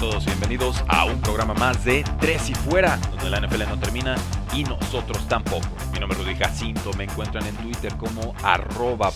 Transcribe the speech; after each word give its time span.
Todos 0.00 0.24
bienvenidos 0.24 0.82
a 0.88 1.04
un 1.04 1.20
programa 1.20 1.52
más 1.52 1.84
de 1.84 2.02
Tres 2.20 2.48
y 2.48 2.54
Fuera, 2.54 2.96
donde 3.10 3.28
la 3.28 3.38
NFL 3.38 3.68
no 3.68 3.78
termina 3.78 4.16
y 4.54 4.64
nosotros 4.64 5.28
tampoco. 5.28 5.68
Mi 5.92 5.98
nombre 5.98 6.18
es 6.18 6.24
Rudy 6.24 6.36
Jacinto, 6.36 6.90
me 6.94 7.04
encuentran 7.04 7.44
en 7.46 7.54
Twitter 7.56 7.94
como 7.98 8.34
arroba. 8.42 9.10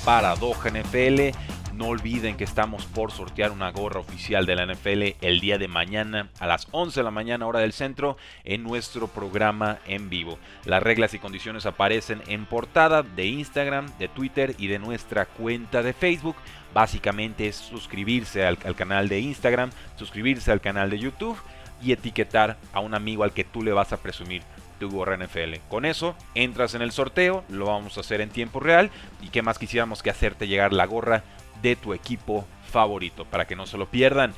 No 1.74 1.86
olviden 1.86 2.36
que 2.36 2.44
estamos 2.44 2.84
por 2.84 3.10
sortear 3.10 3.50
una 3.50 3.72
gorra 3.72 3.98
oficial 3.98 4.46
de 4.46 4.54
la 4.54 4.66
NFL 4.66 5.16
el 5.22 5.40
día 5.40 5.58
de 5.58 5.66
mañana 5.66 6.28
a 6.38 6.46
las 6.46 6.68
11 6.70 7.00
de 7.00 7.04
la 7.04 7.10
mañana 7.10 7.46
hora 7.46 7.58
del 7.60 7.72
centro 7.72 8.16
en 8.44 8.62
nuestro 8.62 9.08
programa 9.08 9.78
en 9.86 10.08
vivo. 10.08 10.38
Las 10.66 10.82
reglas 10.82 11.14
y 11.14 11.18
condiciones 11.18 11.66
aparecen 11.66 12.22
en 12.28 12.46
portada 12.46 13.02
de 13.02 13.26
Instagram, 13.26 13.86
de 13.98 14.08
Twitter 14.08 14.54
y 14.56 14.68
de 14.68 14.78
nuestra 14.78 15.26
cuenta 15.26 15.82
de 15.82 15.94
Facebook. 15.94 16.36
Básicamente 16.74 17.48
es 17.48 17.56
suscribirse 17.56 18.44
al, 18.44 18.58
al 18.64 18.74
canal 18.74 19.08
de 19.08 19.20
Instagram, 19.20 19.70
suscribirse 19.96 20.52
al 20.52 20.60
canal 20.60 20.90
de 20.90 20.98
YouTube 20.98 21.38
y 21.82 21.92
etiquetar 21.92 22.56
a 22.72 22.80
un 22.80 22.94
amigo 22.94 23.24
al 23.24 23.32
que 23.32 23.44
tú 23.44 23.62
le 23.62 23.72
vas 23.72 23.92
a 23.92 23.98
presumir 23.98 24.42
tu 24.78 24.90
gorra 24.90 25.16
NFL. 25.16 25.54
Con 25.68 25.84
eso 25.84 26.16
entras 26.34 26.74
en 26.74 26.82
el 26.82 26.92
sorteo, 26.92 27.44
lo 27.48 27.66
vamos 27.66 27.96
a 27.96 28.00
hacer 28.00 28.20
en 28.20 28.30
tiempo 28.30 28.60
real 28.60 28.90
y 29.22 29.28
qué 29.28 29.42
más 29.42 29.58
quisiéramos 29.58 30.02
que 30.02 30.10
hacerte 30.10 30.48
llegar 30.48 30.72
la 30.72 30.86
gorra 30.86 31.22
de 31.62 31.76
tu 31.76 31.94
equipo 31.94 32.46
favorito 32.70 33.24
para 33.24 33.46
que 33.46 33.56
no 33.56 33.66
se 33.66 33.78
lo 33.78 33.86
pierdan. 33.86 34.34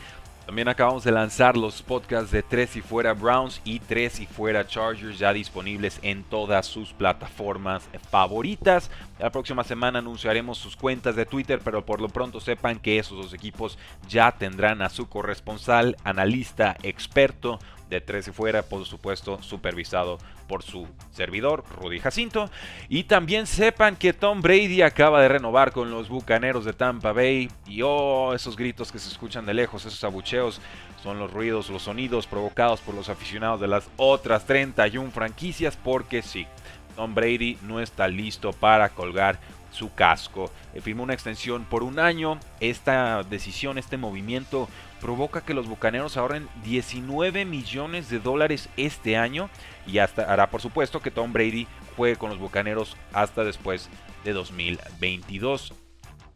También 0.46 0.68
acabamos 0.68 1.02
de 1.02 1.10
lanzar 1.10 1.56
los 1.56 1.82
podcasts 1.82 2.30
de 2.30 2.40
Tres 2.40 2.76
y 2.76 2.80
Fuera 2.80 3.14
Browns 3.14 3.60
y 3.64 3.80
Tres 3.80 4.20
y 4.20 4.26
Fuera 4.26 4.64
Chargers 4.64 5.18
ya 5.18 5.32
disponibles 5.32 5.98
en 6.02 6.22
todas 6.22 6.66
sus 6.66 6.92
plataformas 6.92 7.88
favoritas. 8.10 8.88
La 9.18 9.30
próxima 9.30 9.64
semana 9.64 9.98
anunciaremos 9.98 10.56
sus 10.56 10.76
cuentas 10.76 11.16
de 11.16 11.26
Twitter, 11.26 11.60
pero 11.64 11.84
por 11.84 12.00
lo 12.00 12.08
pronto 12.08 12.38
sepan 12.38 12.78
que 12.78 13.00
esos 13.00 13.18
dos 13.18 13.34
equipos 13.34 13.76
ya 14.08 14.30
tendrán 14.30 14.82
a 14.82 14.88
su 14.88 15.08
corresponsal, 15.08 15.96
analista, 16.04 16.76
experto 16.84 17.58
de 17.88 18.00
Tres 18.00 18.28
y 18.28 18.32
Fuera, 18.32 18.62
por 18.62 18.84
supuesto, 18.84 19.42
supervisado 19.42 20.18
por 20.48 20.62
su 20.62 20.86
servidor, 21.12 21.64
Rudy 21.76 22.00
Jacinto. 22.00 22.50
Y 22.88 23.04
también 23.04 23.46
sepan 23.46 23.96
que 23.96 24.12
Tom 24.12 24.42
Brady 24.42 24.82
acaba 24.82 25.22
de 25.22 25.28
renovar 25.28 25.72
con 25.72 25.90
los 25.90 26.08
Bucaneros 26.08 26.64
de 26.64 26.72
Tampa 26.72 27.12
Bay. 27.12 27.50
Y 27.66 27.82
oh, 27.82 28.34
esos 28.34 28.56
gritos 28.56 28.92
que 28.92 28.98
se 28.98 29.08
escuchan 29.08 29.46
de 29.46 29.54
lejos, 29.54 29.84
esos 29.84 30.02
abucheos, 30.04 30.60
son 31.02 31.18
los 31.18 31.32
ruidos, 31.32 31.70
los 31.70 31.82
sonidos 31.82 32.26
provocados 32.26 32.80
por 32.80 32.94
los 32.94 33.08
aficionados 33.08 33.60
de 33.60 33.68
las 33.68 33.88
otras 33.96 34.44
31 34.46 35.10
franquicias, 35.10 35.76
porque 35.76 36.22
sí, 36.22 36.46
Tom 36.96 37.14
Brady 37.14 37.58
no 37.62 37.80
está 37.80 38.08
listo 38.08 38.52
para 38.52 38.88
colgar 38.88 39.38
su 39.76 39.92
casco. 39.94 40.50
Firmó 40.82 41.02
una 41.02 41.14
extensión 41.14 41.64
por 41.64 41.82
un 41.82 41.98
año. 41.98 42.40
Esta 42.60 43.22
decisión, 43.22 43.78
este 43.78 43.96
movimiento 43.96 44.68
provoca 45.00 45.42
que 45.42 45.54
los 45.54 45.68
Bucaneros 45.68 46.16
ahorren 46.16 46.48
19 46.64 47.44
millones 47.44 48.08
de 48.08 48.18
dólares 48.18 48.68
este 48.76 49.16
año 49.16 49.50
y 49.86 49.98
hasta 49.98 50.22
hará 50.32 50.48
por 50.50 50.62
supuesto 50.62 51.00
que 51.00 51.10
Tom 51.10 51.32
Brady 51.32 51.66
juegue 51.96 52.16
con 52.16 52.30
los 52.30 52.38
Bucaneros 52.38 52.96
hasta 53.12 53.44
después 53.44 53.90
de 54.24 54.32
2022. 54.32 55.74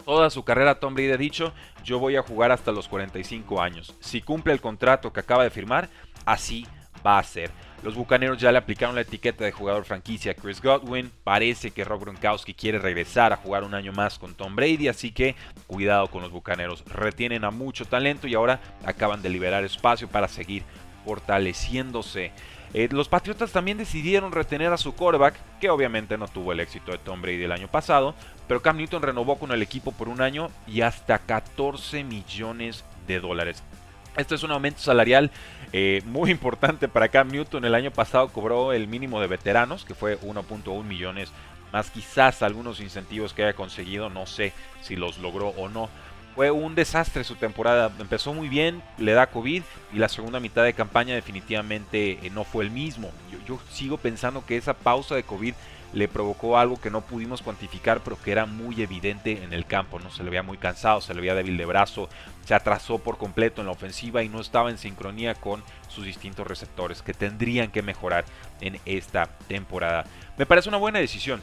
Toda 0.04 0.30
su 0.30 0.44
carrera 0.44 0.78
Tom 0.78 0.94
Brady 0.94 1.12
ha 1.12 1.16
dicho, 1.16 1.52
yo 1.84 1.98
voy 1.98 2.16
a 2.16 2.22
jugar 2.22 2.52
hasta 2.52 2.72
los 2.72 2.88
45 2.88 3.62
años. 3.62 3.94
Si 4.00 4.20
cumple 4.20 4.52
el 4.52 4.60
contrato 4.60 5.12
que 5.12 5.20
acaba 5.20 5.44
de 5.44 5.50
firmar, 5.50 5.88
así 6.26 6.66
va 7.04 7.18
a 7.18 7.22
ser. 7.22 7.50
Los 7.82 7.94
Bucaneros 7.94 8.38
ya 8.38 8.52
le 8.52 8.58
aplicaron 8.58 8.94
la 8.94 9.00
etiqueta 9.00 9.44
de 9.44 9.52
jugador 9.52 9.84
franquicia 9.84 10.32
a 10.32 10.34
Chris 10.34 10.60
Godwin. 10.60 11.10
Parece 11.24 11.70
que 11.70 11.84
Rob 11.84 12.02
Gronkowski 12.02 12.52
quiere 12.52 12.78
regresar 12.78 13.32
a 13.32 13.36
jugar 13.36 13.64
un 13.64 13.74
año 13.74 13.92
más 13.92 14.18
con 14.18 14.34
Tom 14.34 14.54
Brady, 14.54 14.88
así 14.88 15.12
que 15.12 15.34
cuidado 15.66 16.08
con 16.08 16.22
los 16.22 16.30
Bucaneros. 16.30 16.84
Retienen 16.84 17.44
a 17.44 17.50
mucho 17.50 17.86
talento 17.86 18.28
y 18.28 18.34
ahora 18.34 18.60
acaban 18.84 19.22
de 19.22 19.30
liberar 19.30 19.64
espacio 19.64 20.08
para 20.08 20.28
seguir 20.28 20.62
fortaleciéndose. 21.06 22.32
Eh, 22.72 22.88
los 22.92 23.08
Patriotas 23.08 23.50
también 23.50 23.78
decidieron 23.78 24.30
retener 24.30 24.72
a 24.72 24.76
su 24.76 24.94
quarterback, 24.94 25.34
que 25.58 25.70
obviamente 25.70 26.16
no 26.16 26.28
tuvo 26.28 26.52
el 26.52 26.60
éxito 26.60 26.92
de 26.92 26.98
Tom 26.98 27.20
Brady 27.20 27.42
el 27.44 27.52
año 27.52 27.68
pasado, 27.68 28.14
pero 28.46 28.62
Cam 28.62 28.76
Newton 28.76 29.02
renovó 29.02 29.38
con 29.38 29.50
el 29.50 29.62
equipo 29.62 29.90
por 29.90 30.08
un 30.08 30.20
año 30.20 30.50
y 30.68 30.82
hasta 30.82 31.18
14 31.18 32.04
millones 32.04 32.84
de 33.08 33.20
dólares. 33.20 33.64
Esto 34.20 34.34
es 34.34 34.42
un 34.42 34.50
aumento 34.50 34.80
salarial 34.80 35.30
eh, 35.72 36.02
muy 36.04 36.30
importante 36.30 36.88
para 36.88 37.08
Cam 37.08 37.28
Newton. 37.28 37.64
El 37.64 37.74
año 37.74 37.90
pasado 37.90 38.28
cobró 38.28 38.74
el 38.74 38.86
mínimo 38.86 39.18
de 39.18 39.26
veteranos, 39.26 39.86
que 39.86 39.94
fue 39.94 40.20
1.1 40.20 40.84
millones, 40.84 41.32
más 41.72 41.90
quizás 41.90 42.42
algunos 42.42 42.80
incentivos 42.80 43.32
que 43.32 43.44
haya 43.44 43.54
conseguido, 43.54 44.10
no 44.10 44.26
sé 44.26 44.52
si 44.82 44.94
los 44.94 45.16
logró 45.18 45.48
o 45.48 45.70
no. 45.70 45.88
Fue 46.34 46.50
un 46.50 46.74
desastre 46.74 47.24
su 47.24 47.36
temporada, 47.36 47.90
empezó 47.98 48.34
muy 48.34 48.48
bien, 48.48 48.82
le 48.98 49.12
da 49.12 49.28
COVID 49.28 49.62
y 49.92 49.98
la 49.98 50.10
segunda 50.10 50.38
mitad 50.38 50.64
de 50.64 50.74
campaña 50.74 51.14
definitivamente 51.14 52.18
eh, 52.22 52.30
no 52.30 52.44
fue 52.44 52.64
el 52.64 52.70
mismo. 52.70 53.10
Yo, 53.32 53.38
yo 53.46 53.60
sigo 53.72 53.96
pensando 53.96 54.44
que 54.44 54.58
esa 54.58 54.74
pausa 54.74 55.14
de 55.14 55.22
COVID 55.22 55.54
le 55.92 56.08
provocó 56.08 56.58
algo 56.58 56.80
que 56.80 56.90
no 56.90 57.00
pudimos 57.00 57.42
cuantificar, 57.42 58.00
pero 58.02 58.20
que 58.20 58.32
era 58.32 58.46
muy 58.46 58.80
evidente 58.82 59.42
en 59.42 59.52
el 59.52 59.66
campo. 59.66 59.98
No 59.98 60.10
se 60.10 60.22
le 60.22 60.30
veía 60.30 60.42
muy 60.42 60.58
cansado, 60.58 61.00
se 61.00 61.14
le 61.14 61.20
veía 61.20 61.34
débil 61.34 61.56
de 61.56 61.66
brazo, 61.66 62.08
se 62.44 62.54
atrasó 62.54 62.98
por 62.98 63.18
completo 63.18 63.60
en 63.60 63.66
la 63.66 63.72
ofensiva 63.72 64.22
y 64.22 64.28
no 64.28 64.40
estaba 64.40 64.70
en 64.70 64.78
sincronía 64.78 65.34
con 65.34 65.62
sus 65.88 66.04
distintos 66.04 66.46
receptores 66.46 67.02
que 67.02 67.14
tendrían 67.14 67.70
que 67.70 67.82
mejorar 67.82 68.24
en 68.60 68.78
esta 68.84 69.26
temporada. 69.48 70.04
Me 70.38 70.46
parece 70.46 70.68
una 70.68 70.78
buena 70.78 70.98
decisión. 70.98 71.42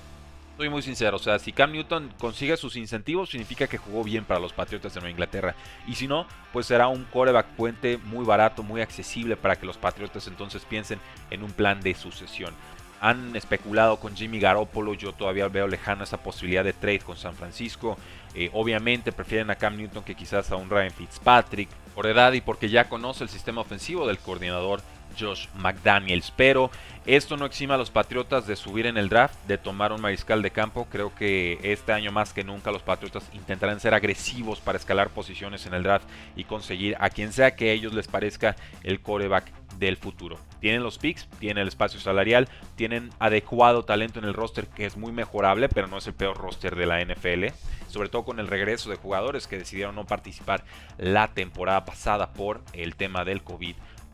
Soy 0.57 0.69
muy 0.69 0.81
sincero, 0.81 1.17
o 1.17 1.19
sea, 1.19 1.37
si 1.37 1.53
Cam 1.53 1.71
Newton 1.71 2.11
consigue 2.17 2.57
sus 2.57 2.77
incentivos, 2.77 3.29
significa 3.29 3.67
que 3.67 3.77
jugó 3.77 4.03
bien 4.03 4.25
para 4.25 4.39
los 4.39 4.53
Patriotas 4.53 4.91
de 4.91 5.01
Nueva 5.01 5.11
Inglaterra. 5.11 5.53
Y 5.85 5.93
si 5.93 6.07
no, 6.07 6.25
pues 6.51 6.65
será 6.65 6.87
un 6.87 7.03
coreback 7.03 7.45
puente 7.49 7.99
muy 7.99 8.25
barato, 8.25 8.63
muy 8.63 8.81
accesible 8.81 9.37
para 9.37 9.55
que 9.55 9.67
los 9.67 9.77
Patriotas 9.77 10.25
entonces 10.25 10.65
piensen 10.65 10.99
en 11.29 11.43
un 11.43 11.51
plan 11.51 11.79
de 11.81 11.93
sucesión. 11.93 12.55
Han 12.99 13.35
especulado 13.35 13.97
con 13.97 14.15
Jimmy 14.15 14.39
Garoppolo, 14.39 14.93
yo 14.93 15.13
todavía 15.13 15.47
veo 15.47 15.67
lejano 15.67 16.03
esa 16.03 16.17
posibilidad 16.17 16.63
de 16.63 16.73
trade 16.73 16.99
con 16.99 17.17
San 17.17 17.35
Francisco. 17.35 17.97
Eh, 18.33 18.49
obviamente 18.53 19.11
prefieren 19.11 19.49
a 19.49 19.55
Cam 19.55 19.77
Newton 19.77 20.03
que 20.03 20.15
quizás 20.15 20.51
a 20.51 20.55
un 20.55 20.69
Ryan 20.69 20.91
Fitzpatrick 20.91 21.69
por 21.95 22.05
edad 22.05 22.33
y 22.33 22.41
porque 22.41 22.69
ya 22.69 22.89
conoce 22.89 23.23
el 23.23 23.29
sistema 23.29 23.61
ofensivo 23.61 24.07
del 24.07 24.19
coordinador 24.19 24.81
Josh 25.19 25.47
McDaniels. 25.55 26.31
Pero 26.35 26.71
esto 27.05 27.37
no 27.37 27.45
exima 27.45 27.75
a 27.75 27.77
los 27.77 27.89
Patriotas 27.89 28.47
de 28.47 28.55
subir 28.55 28.85
en 28.85 28.97
el 28.97 29.09
draft, 29.09 29.35
de 29.47 29.57
tomar 29.57 29.91
un 29.91 30.01
mariscal 30.01 30.41
de 30.41 30.51
campo. 30.51 30.87
Creo 30.91 31.15
que 31.15 31.59
este 31.63 31.93
año 31.93 32.11
más 32.11 32.33
que 32.33 32.43
nunca 32.43 32.71
los 32.71 32.81
Patriotas 32.81 33.29
intentarán 33.33 33.79
ser 33.79 33.93
agresivos 33.93 34.59
para 34.59 34.77
escalar 34.77 35.09
posiciones 35.09 35.65
en 35.65 35.73
el 35.73 35.83
draft 35.83 36.07
y 36.35 36.43
conseguir 36.43 36.97
a 36.99 37.09
quien 37.09 37.31
sea 37.33 37.55
que 37.55 37.69
a 37.69 37.73
ellos 37.73 37.93
les 37.93 38.07
parezca 38.07 38.55
el 38.83 38.99
coreback 38.99 39.51
del 39.79 39.97
futuro. 39.97 40.37
Tienen 40.59 40.83
los 40.83 40.97
picks, 40.97 41.27
tienen 41.39 41.61
el 41.61 41.67
espacio 41.67 41.99
salarial, 41.99 42.49
tienen 42.75 43.11
adecuado 43.19 43.83
talento 43.83 44.19
en 44.19 44.25
el 44.25 44.33
roster 44.33 44.67
que 44.67 44.85
es 44.85 44.97
muy 44.97 45.11
mejorable, 45.11 45.69
pero 45.69 45.87
no 45.87 45.97
es 45.97 46.07
el 46.07 46.13
peor 46.13 46.37
roster 46.37 46.75
de 46.75 46.85
la 46.85 47.03
NFL. 47.03 47.53
Sobre 47.87 48.09
todo 48.09 48.25
con 48.25 48.39
el 48.39 48.47
regreso 48.47 48.89
de 48.89 48.97
jugadores 48.97 49.47
que 49.47 49.57
decidieron 49.57 49.95
no 49.95 50.05
participar 50.05 50.63
la 50.97 51.29
temporada 51.29 51.85
pasada 51.85 52.33
por 52.33 52.61
el 52.73 52.95
tema 52.95 53.23
del 53.23 53.43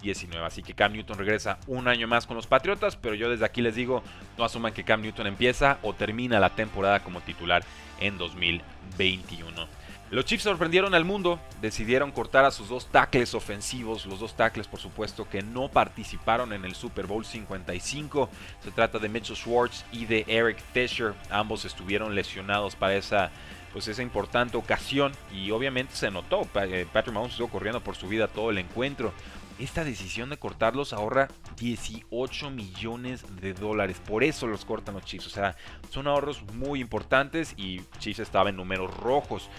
COVID-19. 0.04 0.46
Así 0.46 0.62
que 0.62 0.74
Cam 0.74 0.94
Newton 0.94 1.18
regresa 1.18 1.58
un 1.68 1.88
año 1.88 2.08
más 2.08 2.28
con 2.28 2.36
los 2.36 2.48
Patriotas, 2.48 2.96
pero 2.96 3.16
yo 3.16 3.30
desde 3.30 3.46
aquí 3.46 3.62
les 3.62 3.76
digo, 3.76 4.04
no 4.38 4.44
asuman 4.44 4.74
que 4.74 4.84
Cam 4.84 5.02
Newton 5.02 5.28
empieza 5.28 5.78
o 5.82 5.94
termina 5.94 6.40
la 6.40 6.50
temporada 6.50 7.04
como 7.04 7.22
titular 7.22 7.64
en 8.00 8.18
2021. 8.18 9.84
Los 10.12 10.26
Chiefs 10.26 10.44
sorprendieron 10.44 10.94
al 10.94 11.06
mundo, 11.06 11.40
decidieron 11.60 12.12
cortar 12.12 12.46
a 12.46 12.52
sus 12.52 12.70
dos 12.70 12.86
tackles 12.86 13.34
ofensivos, 13.34 14.06
los 14.06 14.20
dos 14.20 14.36
tackles 14.36 14.68
por 14.68 14.80
supuesto 14.80 15.28
que 15.28 15.42
no 15.42 15.70
participaron 15.70 16.54
en 16.54 16.66
el 16.66 16.76
Super 16.76 17.08
Bowl 17.08 17.26
55. 17.26 18.30
Se 18.64 18.70
trata 18.70 19.00
de 19.00 19.10
Mitchell 19.10 19.36
Schwartz 19.36 19.84
y 19.92 20.06
de 20.06 20.24
Eric 20.28 20.60
Fisher, 20.72 21.16
ambos 21.32 21.66
estuvieron 21.66 22.14
lesionados 22.14 22.76
para 22.76 22.96
esa 22.96 23.32
pues 23.72 23.88
esa 23.88 24.04
importante 24.04 24.56
ocasión 24.56 25.14
y 25.34 25.50
obviamente 25.50 25.96
se 25.96 26.12
notó, 26.12 26.44
Patrick 26.44 27.12
Mahomes 27.12 27.32
estuvo 27.32 27.50
corriendo 27.50 27.82
por 27.82 27.96
su 27.96 28.08
vida 28.08 28.28
todo 28.28 28.52
el 28.52 28.60
encuentro. 28.60 29.14
Esta 29.60 29.84
decisión 29.84 30.30
de 30.30 30.38
cortarlos 30.38 30.94
ahorra 30.94 31.28
18 31.58 32.50
millones 32.50 33.24
de 33.42 33.54
dólares. 33.54 34.02
Por 34.06 34.24
eso 34.24 34.48
los 34.48 34.66
cortan 34.66 34.96
los 34.96 35.06
Chiefs. 35.06 35.28
O 35.28 35.30
sea, 35.30 35.56
son 35.90 36.08
ahorros 36.08 36.44
muy 36.54 36.80
importantes 36.82 37.54
y 37.58 37.82
Chiefs 38.00 38.20
estaba 38.20 38.50
en 38.50 38.58
números 38.58 38.96
rojos. 38.98 39.50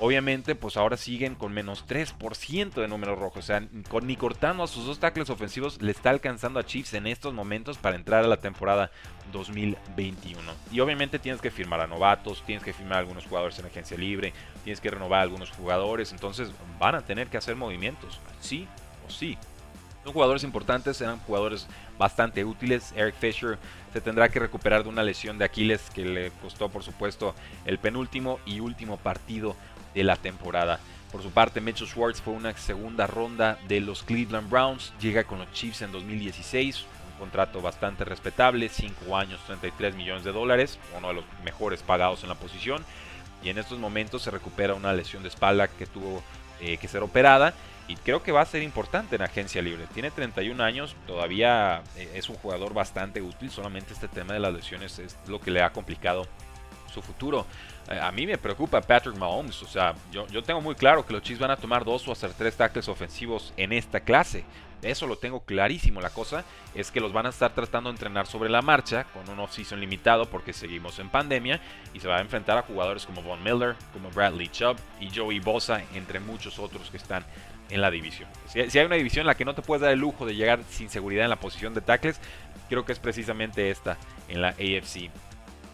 Obviamente, 0.00 0.56
pues 0.56 0.76
ahora 0.76 0.96
siguen 0.96 1.36
con 1.36 1.52
menos 1.52 1.86
3% 1.86 2.74
de 2.74 2.88
números 2.88 3.16
rojos. 3.16 3.44
O 3.44 3.46
sea, 3.46 3.60
ni 4.02 4.16
cortando 4.16 4.64
a 4.64 4.66
sus 4.66 4.86
dos 4.86 4.98
tackles 4.98 5.30
ofensivos 5.30 5.80
le 5.80 5.92
está 5.92 6.10
alcanzando 6.10 6.58
a 6.58 6.66
Chiefs 6.66 6.94
en 6.94 7.06
estos 7.06 7.32
momentos 7.32 7.78
para 7.78 7.94
entrar 7.94 8.24
a 8.24 8.28
la 8.28 8.38
temporada 8.38 8.90
2021. 9.32 10.40
Y 10.72 10.80
obviamente 10.80 11.20
tienes 11.20 11.40
que 11.40 11.52
firmar 11.52 11.80
a 11.80 11.86
novatos, 11.86 12.42
tienes 12.44 12.64
que 12.64 12.72
firmar 12.72 12.96
a 12.96 13.00
algunos 13.00 13.26
jugadores 13.26 13.56
en 13.60 13.66
agencia 13.66 13.96
libre, 13.96 14.32
tienes 14.64 14.80
que 14.80 14.90
renovar 14.90 15.20
a 15.20 15.22
algunos 15.22 15.52
jugadores. 15.52 16.10
Entonces 16.10 16.50
van 16.80 16.96
a 16.96 17.02
tener 17.02 17.28
que 17.28 17.36
hacer 17.36 17.54
movimientos. 17.54 18.18
Sí 18.40 18.66
sí. 19.08 19.38
Son 20.04 20.12
jugadores 20.12 20.44
importantes, 20.44 21.00
eran 21.00 21.18
jugadores 21.20 21.66
bastante 21.98 22.44
útiles. 22.44 22.92
Eric 22.94 23.14
Fisher 23.14 23.58
se 23.92 24.00
tendrá 24.00 24.28
que 24.28 24.38
recuperar 24.38 24.82
de 24.82 24.90
una 24.90 25.02
lesión 25.02 25.38
de 25.38 25.46
Aquiles 25.46 25.88
que 25.94 26.04
le 26.04 26.30
costó, 26.42 26.68
por 26.68 26.82
supuesto, 26.82 27.34
el 27.64 27.78
penúltimo 27.78 28.38
y 28.44 28.60
último 28.60 28.98
partido 28.98 29.56
de 29.94 30.04
la 30.04 30.16
temporada. 30.16 30.78
Por 31.10 31.22
su 31.22 31.30
parte, 31.30 31.60
Mitchell 31.60 31.86
Schwartz 31.86 32.20
fue 32.20 32.34
una 32.34 32.52
segunda 32.58 33.06
ronda 33.06 33.56
de 33.68 33.80
los 33.80 34.02
Cleveland 34.02 34.50
Browns. 34.50 34.92
Llega 35.00 35.22
con 35.22 35.38
los 35.38 35.50
Chiefs 35.52 35.82
en 35.82 35.92
2016. 35.92 36.84
Un 37.12 37.18
contrato 37.20 37.62
bastante 37.62 38.04
respetable, 38.04 38.68
5 38.68 39.16
años, 39.16 39.40
33 39.46 39.94
millones 39.94 40.24
de 40.24 40.32
dólares. 40.32 40.78
Uno 40.98 41.08
de 41.08 41.14
los 41.14 41.24
mejores 41.44 41.82
pagados 41.82 42.24
en 42.24 42.30
la 42.30 42.34
posición. 42.34 42.84
Y 43.44 43.48
en 43.48 43.58
estos 43.58 43.78
momentos 43.78 44.22
se 44.22 44.32
recupera 44.32 44.74
una 44.74 44.92
lesión 44.92 45.22
de 45.22 45.28
espalda 45.28 45.68
que 45.68 45.86
tuvo 45.86 46.20
eh, 46.60 46.78
que 46.78 46.88
ser 46.88 47.04
operada. 47.04 47.54
Y 47.86 47.96
creo 47.96 48.22
que 48.22 48.32
va 48.32 48.40
a 48.40 48.46
ser 48.46 48.62
importante 48.62 49.16
en 49.16 49.22
agencia 49.22 49.60
libre. 49.60 49.86
Tiene 49.92 50.10
31 50.10 50.62
años, 50.62 50.96
todavía 51.06 51.82
eh, 51.96 52.12
es 52.14 52.28
un 52.30 52.36
jugador 52.36 52.72
bastante 52.72 53.20
útil. 53.20 53.50
Solamente 53.50 53.92
este 53.92 54.08
tema 54.08 54.32
de 54.32 54.40
las 54.40 54.54
lesiones 54.54 54.98
es 54.98 55.18
lo 55.26 55.38
que 55.40 55.50
le 55.50 55.62
ha 55.62 55.70
complicado 55.70 56.26
su 56.92 57.02
futuro. 57.02 57.46
Eh, 57.90 57.98
a 58.00 58.10
mí 58.10 58.26
me 58.26 58.38
preocupa 58.38 58.80
Patrick 58.80 59.16
Mahomes. 59.16 59.62
O 59.62 59.66
sea, 59.66 59.94
yo, 60.10 60.26
yo 60.28 60.42
tengo 60.42 60.62
muy 60.62 60.74
claro 60.74 61.04
que 61.04 61.12
los 61.12 61.22
Chiefs 61.22 61.40
van 61.40 61.50
a 61.50 61.56
tomar 61.56 61.84
dos 61.84 62.08
o 62.08 62.12
hacer 62.12 62.32
tres 62.32 62.56
tackles 62.56 62.88
ofensivos 62.88 63.52
en 63.58 63.72
esta 63.72 64.00
clase. 64.00 64.44
Eso 64.84 65.06
lo 65.06 65.16
tengo 65.16 65.40
clarísimo. 65.40 66.00
La 66.00 66.10
cosa 66.10 66.44
es 66.74 66.90
que 66.90 67.00
los 67.00 67.12
van 67.12 67.26
a 67.26 67.30
estar 67.30 67.54
tratando 67.54 67.90
de 67.90 67.94
entrenar 67.94 68.26
sobre 68.26 68.50
la 68.50 68.62
marcha 68.62 69.04
con 69.04 69.28
un 69.28 69.40
off-season 69.40 69.80
limitado 69.80 70.26
porque 70.26 70.52
seguimos 70.52 70.98
en 70.98 71.08
pandemia 71.08 71.60
y 71.94 72.00
se 72.00 72.08
va 72.08 72.18
a 72.18 72.20
enfrentar 72.20 72.58
a 72.58 72.62
jugadores 72.62 73.06
como 73.06 73.22
Von 73.22 73.42
Miller, 73.42 73.76
como 73.92 74.10
Bradley 74.10 74.48
Chubb 74.48 74.76
y 75.00 75.08
Joey 75.14 75.40
Bosa, 75.40 75.82
entre 75.94 76.20
muchos 76.20 76.58
otros 76.58 76.90
que 76.90 76.98
están 76.98 77.24
en 77.70 77.80
la 77.80 77.90
división. 77.90 78.28
Si, 78.46 78.60
hay 78.60 78.86
una 78.86 78.96
división 78.96 79.22
en 79.22 79.28
la 79.28 79.34
que 79.34 79.44
no 79.44 79.54
te 79.54 79.62
puedes 79.62 79.82
dar 79.82 79.92
el 79.92 79.98
lujo 79.98 80.26
de 80.26 80.34
llegar 80.34 80.60
sin 80.68 80.88
seguridad 80.88 81.24
en 81.24 81.30
la 81.30 81.40
posición 81.40 81.74
de 81.74 81.80
tackles, 81.80 82.20
creo 82.68 82.84
que 82.84 82.92
es 82.92 82.98
precisamente 82.98 83.70
esta 83.70 83.96
en 84.28 84.42
la 84.42 84.48
AFC 84.50 85.10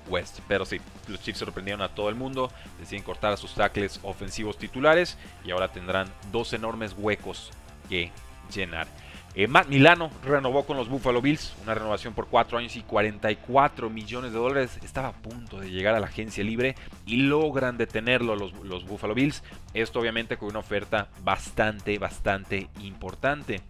West. 0.09 0.41
Pero 0.49 0.65
sí, 0.65 0.81
los 1.09 1.21
Chiefs 1.21 1.39
sorprendieron 1.39 1.83
a 1.83 1.89
todo 1.89 2.09
el 2.09 2.15
mundo, 2.15 2.51
deciden 2.79 3.03
cortar 3.03 3.33
a 3.33 3.37
sus 3.37 3.55
tackles 3.55 4.01
ofensivos 4.03 4.59
titulares 4.59 5.19
y 5.45 5.51
ahora 5.51 5.69
tendrán 5.69 6.09
dos 6.33 6.53
enormes 6.53 6.95
huecos 6.97 7.51
que 7.89 8.11
llenar. 8.53 8.87
Eh, 9.35 9.47
Matt 9.47 9.69
Milano 9.69 10.11
renovó 10.25 10.67
con 10.67 10.77
los 10.77 10.89
Buffalo 10.89 11.23
Bills, 11.23 11.55
una 11.63 11.75
renovación 11.75 12.15
por 12.15 12.27
4 12.27 12.59
años 12.59 12.75
y 12.75 12.83
44 12.83 13.89
millones 13.89 14.33
de 14.33 14.39
dólares. 14.39 14.79
Estaba 14.83 15.09
a 15.09 15.13
punto 15.13 15.61
de 15.61 15.71
llegar 15.71 15.95
a 15.95 16.01
la 16.01 16.07
agencia 16.07 16.43
libre 16.43 16.75
y 17.07 17.17
logran 17.17 17.77
detenerlo 17.77 18.35
los, 18.35 18.53
los 18.65 18.85
Buffalo 18.85 19.15
Bills. 19.15 19.45
Esto 19.73 20.01
obviamente 20.01 20.37
con 20.37 20.49
una 20.49 20.59
oferta 20.59 21.09
bastante, 21.23 21.97
bastante 21.99 22.69
importante. 22.81 23.61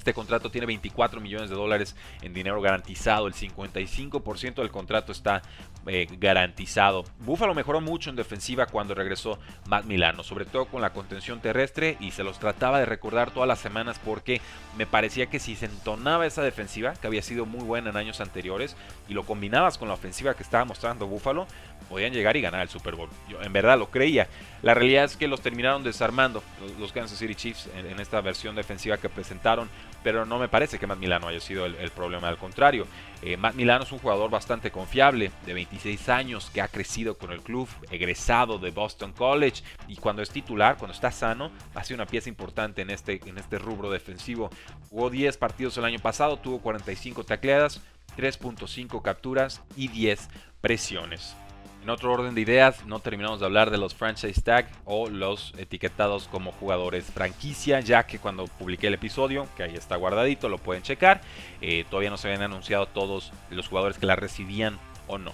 Este 0.00 0.14
contrato 0.14 0.50
tiene 0.50 0.66
24 0.66 1.20
millones 1.20 1.50
de 1.50 1.56
dólares 1.56 1.94
en 2.22 2.32
dinero 2.32 2.58
garantizado. 2.62 3.26
El 3.26 3.34
55% 3.34 4.54
del 4.54 4.70
contrato 4.70 5.12
está 5.12 5.42
eh, 5.86 6.08
garantizado. 6.18 7.04
Buffalo 7.18 7.52
mejoró 7.54 7.82
mucho 7.82 8.08
en 8.08 8.16
defensiva 8.16 8.64
cuando 8.64 8.94
regresó 8.94 9.38
Matt 9.68 9.84
Milano, 9.84 10.22
sobre 10.22 10.46
todo 10.46 10.64
con 10.64 10.80
la 10.80 10.94
contención 10.94 11.40
terrestre 11.40 11.98
y 12.00 12.12
se 12.12 12.24
los 12.24 12.38
trataba 12.38 12.78
de 12.78 12.86
recordar 12.86 13.30
todas 13.30 13.46
las 13.46 13.58
semanas 13.58 14.00
porque 14.02 14.40
me 14.78 14.86
parecía 14.86 15.26
que 15.26 15.38
si 15.38 15.54
se 15.54 15.66
entonaba 15.66 16.24
esa 16.24 16.42
defensiva, 16.42 16.94
que 16.94 17.06
había 17.06 17.20
sido 17.20 17.44
muy 17.44 17.62
buena 17.62 17.90
en 17.90 17.98
años 17.98 18.22
anteriores, 18.22 18.76
y 19.06 19.12
lo 19.12 19.26
combinabas 19.26 19.76
con 19.76 19.88
la 19.88 19.94
ofensiva 19.94 20.34
que 20.34 20.42
estaba 20.42 20.64
mostrando 20.64 21.08
Buffalo, 21.08 21.46
podían 21.90 22.12
llegar 22.12 22.36
y 22.36 22.40
ganar 22.40 22.62
el 22.62 22.68
Super 22.68 22.94
Bowl. 22.94 23.10
Yo 23.28 23.42
en 23.42 23.52
verdad 23.52 23.78
lo 23.78 23.90
creía. 23.90 24.28
La 24.62 24.74
realidad 24.74 25.04
es 25.04 25.16
que 25.16 25.28
los 25.28 25.40
terminaron 25.40 25.82
desarmando 25.82 26.42
los 26.78 26.92
Kansas 26.92 27.18
City 27.18 27.34
Chiefs 27.34 27.68
en, 27.76 27.98
esta 28.00 28.20
versión 28.20 28.54
defensiva 28.54 28.98
que 28.98 29.08
presentaron, 29.08 29.68
pero 30.02 30.24
no 30.24 30.38
me 30.38 30.48
parece 30.48 30.78
que 30.78 30.86
Matt 30.86 30.98
Milano 30.98 31.28
haya 31.28 31.40
sido 31.40 31.66
el, 31.66 31.90
problema, 31.90 32.28
al 32.28 32.38
contrario. 32.38 32.86
Eh, 33.22 33.36
Matt 33.36 33.54
Milano 33.54 33.84
es 33.84 33.92
un 33.92 33.98
jugador 33.98 34.30
bastante 34.30 34.70
confiable, 34.70 35.30
de 35.44 35.54
26 35.54 36.08
años, 36.08 36.50
que 36.50 36.62
ha 36.62 36.68
crecido 36.68 37.18
con 37.18 37.32
el 37.32 37.42
club, 37.42 37.68
egresado 37.90 38.58
de 38.58 38.70
Boston 38.70 39.12
College, 39.12 39.62
y 39.88 39.96
cuando 39.96 40.22
es 40.22 40.30
titular, 40.30 40.76
cuando 40.76 40.94
está 40.94 41.10
sano, 41.10 41.50
ha 41.74 41.84
sido 41.84 41.96
una 41.96 42.06
pieza 42.06 42.28
importante 42.28 42.82
en 42.82 42.90
este, 42.90 43.20
en 43.26 43.38
este 43.38 43.58
rubro 43.58 43.90
defensivo. 43.90 44.50
Jugó 44.88 45.10
10 45.10 45.36
partidos 45.36 45.76
el 45.76 45.84
año 45.84 45.98
pasado, 45.98 46.38
tuvo 46.38 46.60
45 46.60 47.24
tacleadas, 47.24 47.80
3.5 48.16 49.02
capturas 49.02 49.62
y 49.76 49.88
10 49.88 50.28
presiones. 50.60 51.36
En 51.82 51.88
otro 51.88 52.12
orden 52.12 52.34
de 52.34 52.42
ideas, 52.42 52.84
no 52.84 53.00
terminamos 53.00 53.40
de 53.40 53.46
hablar 53.46 53.70
de 53.70 53.78
los 53.78 53.94
franchise 53.94 54.40
tag 54.42 54.68
o 54.84 55.08
los 55.08 55.54
etiquetados 55.56 56.28
como 56.28 56.52
jugadores 56.52 57.06
franquicia, 57.06 57.80
ya 57.80 58.04
que 58.04 58.18
cuando 58.18 58.44
publiqué 58.44 58.88
el 58.88 58.94
episodio, 58.94 59.46
que 59.56 59.62
ahí 59.62 59.74
está 59.74 59.96
guardadito, 59.96 60.50
lo 60.50 60.58
pueden 60.58 60.82
checar, 60.82 61.22
eh, 61.62 61.84
todavía 61.88 62.10
no 62.10 62.18
se 62.18 62.28
habían 62.28 62.42
anunciado 62.42 62.86
todos 62.86 63.32
los 63.48 63.66
jugadores 63.68 63.96
que 63.96 64.04
la 64.04 64.14
recibían 64.14 64.78
o 65.06 65.16
no. 65.16 65.32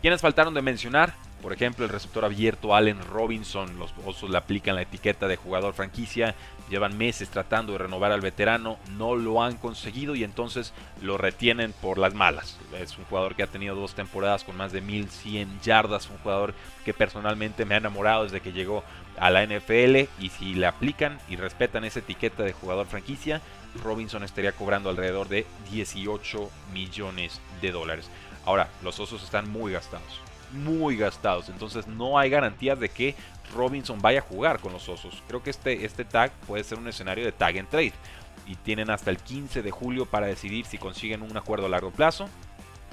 ¿Quiénes 0.00 0.20
faltaron 0.20 0.54
de 0.54 0.62
mencionar? 0.62 1.14
Por 1.42 1.52
ejemplo, 1.52 1.84
el 1.84 1.92
receptor 1.92 2.24
abierto 2.24 2.74
Allen 2.74 3.00
Robinson, 3.00 3.78
los 3.78 3.94
Osos 4.04 4.28
le 4.28 4.38
aplican 4.38 4.74
la 4.74 4.82
etiqueta 4.82 5.28
de 5.28 5.36
jugador 5.36 5.72
franquicia, 5.72 6.34
llevan 6.68 6.98
meses 6.98 7.28
tratando 7.28 7.72
de 7.72 7.78
renovar 7.78 8.10
al 8.10 8.20
veterano, 8.20 8.76
no 8.96 9.14
lo 9.14 9.42
han 9.42 9.56
conseguido 9.56 10.16
y 10.16 10.24
entonces 10.24 10.72
lo 11.00 11.16
retienen 11.16 11.72
por 11.80 11.98
las 11.98 12.12
malas. 12.12 12.58
Es 12.80 12.98
un 12.98 13.04
jugador 13.04 13.36
que 13.36 13.44
ha 13.44 13.46
tenido 13.46 13.76
dos 13.76 13.94
temporadas 13.94 14.42
con 14.42 14.56
más 14.56 14.72
de 14.72 14.80
1100 14.80 15.60
yardas, 15.60 16.10
un 16.10 16.18
jugador 16.18 16.54
que 16.84 16.92
personalmente 16.92 17.64
me 17.64 17.76
ha 17.76 17.78
enamorado 17.78 18.24
desde 18.24 18.40
que 18.40 18.52
llegó 18.52 18.82
a 19.16 19.30
la 19.30 19.44
NFL 19.44 20.08
y 20.20 20.30
si 20.30 20.54
le 20.54 20.66
aplican 20.66 21.20
y 21.28 21.36
respetan 21.36 21.84
esa 21.84 22.00
etiqueta 22.00 22.42
de 22.42 22.52
jugador 22.52 22.86
franquicia, 22.86 23.40
Robinson 23.84 24.24
estaría 24.24 24.52
cobrando 24.52 24.90
alrededor 24.90 25.28
de 25.28 25.46
18 25.70 26.50
millones 26.72 27.40
de 27.62 27.70
dólares. 27.70 28.10
Ahora, 28.44 28.68
los 28.82 28.98
Osos 28.98 29.22
están 29.22 29.48
muy 29.48 29.72
gastados 29.72 30.27
muy 30.52 30.96
gastados. 30.96 31.48
Entonces 31.48 31.86
no 31.86 32.18
hay 32.18 32.30
garantías 32.30 32.78
de 32.78 32.88
que 32.88 33.14
Robinson 33.54 34.00
vaya 34.00 34.20
a 34.20 34.22
jugar 34.22 34.60
con 34.60 34.72
los 34.72 34.88
Osos. 34.88 35.22
Creo 35.26 35.42
que 35.42 35.50
este, 35.50 35.84
este 35.84 36.04
tag 36.04 36.32
puede 36.46 36.64
ser 36.64 36.78
un 36.78 36.88
escenario 36.88 37.24
de 37.24 37.32
tag 37.32 37.58
and 37.58 37.68
trade. 37.68 37.92
Y 38.46 38.54
tienen 38.56 38.90
hasta 38.90 39.10
el 39.10 39.18
15 39.18 39.62
de 39.62 39.70
julio 39.70 40.06
para 40.06 40.26
decidir 40.26 40.64
si 40.64 40.78
consiguen 40.78 41.22
un 41.22 41.36
acuerdo 41.36 41.66
a 41.66 41.68
largo 41.68 41.90
plazo. 41.90 42.28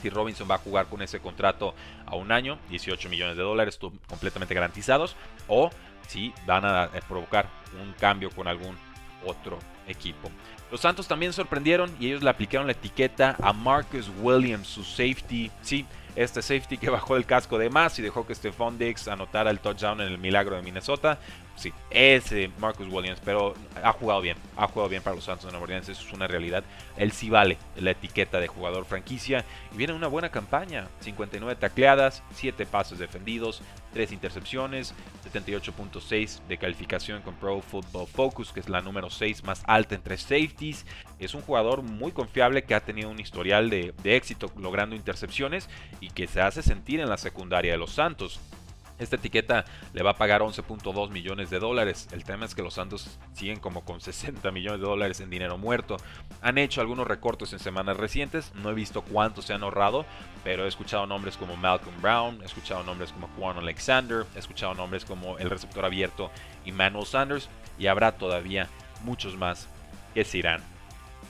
Si 0.01 0.09
Robinson 0.09 0.47
va 0.49 0.55
a 0.55 0.59
jugar 0.59 0.87
con 0.87 1.01
ese 1.01 1.19
contrato 1.19 1.73
a 2.05 2.15
un 2.15 2.31
año, 2.31 2.59
18 2.69 3.09
millones 3.09 3.37
de 3.37 3.43
dólares 3.43 3.79
completamente 4.07 4.53
garantizados. 4.53 5.15
O 5.47 5.69
si 6.07 6.33
van 6.45 6.65
a 6.65 6.89
provocar 7.07 7.49
un 7.81 7.93
cambio 7.93 8.29
con 8.29 8.47
algún 8.47 8.75
otro 9.25 9.57
equipo. 9.87 10.29
Los 10.71 10.81
Santos 10.81 11.07
también 11.07 11.33
sorprendieron 11.33 11.95
y 11.99 12.07
ellos 12.07 12.23
le 12.23 12.29
aplicaron 12.29 12.67
la 12.67 12.73
etiqueta 12.73 13.35
a 13.41 13.53
Marcus 13.53 14.11
Williams, 14.21 14.67
su 14.67 14.83
safety. 14.83 15.51
Sí, 15.61 15.85
este 16.15 16.41
safety 16.41 16.77
que 16.77 16.89
bajó 16.89 17.17
el 17.17 17.25
casco 17.25 17.57
de 17.57 17.69
más 17.69 17.97
y 17.99 18.01
dejó 18.01 18.25
que 18.25 18.35
Stephon 18.35 18.77
Diggs 18.77 19.07
anotara 19.07 19.51
el 19.51 19.59
touchdown 19.59 20.01
en 20.01 20.07
el 20.07 20.17
milagro 20.17 20.55
de 20.55 20.61
Minnesota. 20.61 21.19
Sí, 21.55 21.71
ese 21.89 22.51
Marcus 22.59 22.87
Williams, 22.89 23.21
pero 23.23 23.53
ha 23.81 23.93
jugado 23.93 24.19
bien, 24.19 24.37
ha 24.57 24.67
jugado 24.67 24.89
bien 24.89 25.01
para 25.01 25.15
los 25.15 25.23
Santos 25.23 25.45
de 25.45 25.51
Nueva 25.51 25.63
Orleans, 25.63 25.87
eso 25.87 26.05
es 26.05 26.13
una 26.13 26.27
realidad. 26.27 26.65
Él 26.97 27.13
sí 27.13 27.29
vale 27.29 27.57
la 27.77 27.91
etiqueta 27.91 28.41
de 28.41 28.47
jugador 28.47 28.83
franquicia 28.83 29.45
y 29.73 29.77
viene 29.77 29.93
una 29.93 30.07
buena 30.07 30.29
campaña, 30.29 30.89
59 30.99 31.55
tacleadas, 31.55 32.23
7 32.33 32.65
pases 32.65 32.99
defendidos, 32.99 33.61
3 33.93 34.11
intercepciones, 34.11 34.93
78.6 35.31 36.41
de 36.45 36.57
calificación 36.57 37.21
con 37.21 37.35
Pro 37.35 37.61
Football 37.61 38.07
Focus, 38.07 38.51
que 38.51 38.59
es 38.59 38.67
la 38.67 38.81
número 38.81 39.09
6 39.09 39.45
más 39.45 39.63
alta 39.65 39.95
entre 39.95 40.17
safeties. 40.17 40.85
Es 41.19 41.33
un 41.33 41.41
jugador 41.41 41.83
muy 41.83 42.11
confiable 42.11 42.63
que 42.65 42.75
ha 42.75 42.81
tenido 42.81 43.09
un 43.09 43.21
historial 43.21 43.69
de, 43.69 43.93
de 44.03 44.17
éxito 44.17 44.51
logrando 44.57 44.93
intercepciones 44.93 45.69
y 46.01 46.09
que 46.09 46.27
se 46.27 46.41
hace 46.41 46.61
sentir 46.61 46.99
en 46.99 47.07
la 47.09 47.17
secundaria 47.17 47.71
de 47.71 47.77
los 47.77 47.93
Santos. 47.93 48.41
Esta 48.97 49.17
etiqueta 49.17 49.65
le 49.93 50.03
va 50.03 50.11
a 50.11 50.17
pagar 50.17 50.41
11.2 50.41 51.09
millones 51.09 51.49
de 51.49 51.59
dólares. 51.59 52.07
El 52.11 52.23
tema 52.23 52.45
es 52.45 52.55
que 52.55 52.61
los 52.61 52.75
Santos 52.75 53.19
siguen 53.33 53.59
como 53.59 53.83
con 53.83 53.99
60 53.99 54.51
millones 54.51 54.79
de 54.79 54.87
dólares 54.87 55.19
en 55.19 55.29
dinero 55.29 55.57
muerto. 55.57 55.97
Han 56.41 56.57
hecho 56.57 56.79
algunos 56.79 57.05
recortes 57.05 57.51
en 57.51 57.59
semanas 57.59 57.97
recientes. 57.97 58.53
No 58.55 58.69
he 58.69 58.73
visto 58.73 59.01
cuántos 59.01 59.45
se 59.45 59.53
han 59.53 59.63
ahorrado, 59.63 60.05
pero 60.43 60.65
he 60.65 60.67
escuchado 60.67 61.05
nombres 61.05 61.35
como 61.35 61.57
Malcolm 61.57 62.01
Brown, 62.01 62.41
he 62.41 62.45
escuchado 62.45 62.83
nombres 62.83 63.11
como 63.11 63.27
Juan 63.37 63.57
Alexander, 63.57 64.25
he 64.35 64.39
escuchado 64.39 64.73
nombres 64.73 65.03
como 65.03 65.37
el 65.37 65.49
receptor 65.49 65.83
abierto 65.83 66.31
Emmanuel 66.65 67.05
Sanders 67.05 67.49
y 67.77 67.87
habrá 67.87 68.13
todavía 68.13 68.69
muchos 69.03 69.35
más 69.35 69.67
que 70.13 70.23
se 70.23 70.37
irán. 70.37 70.74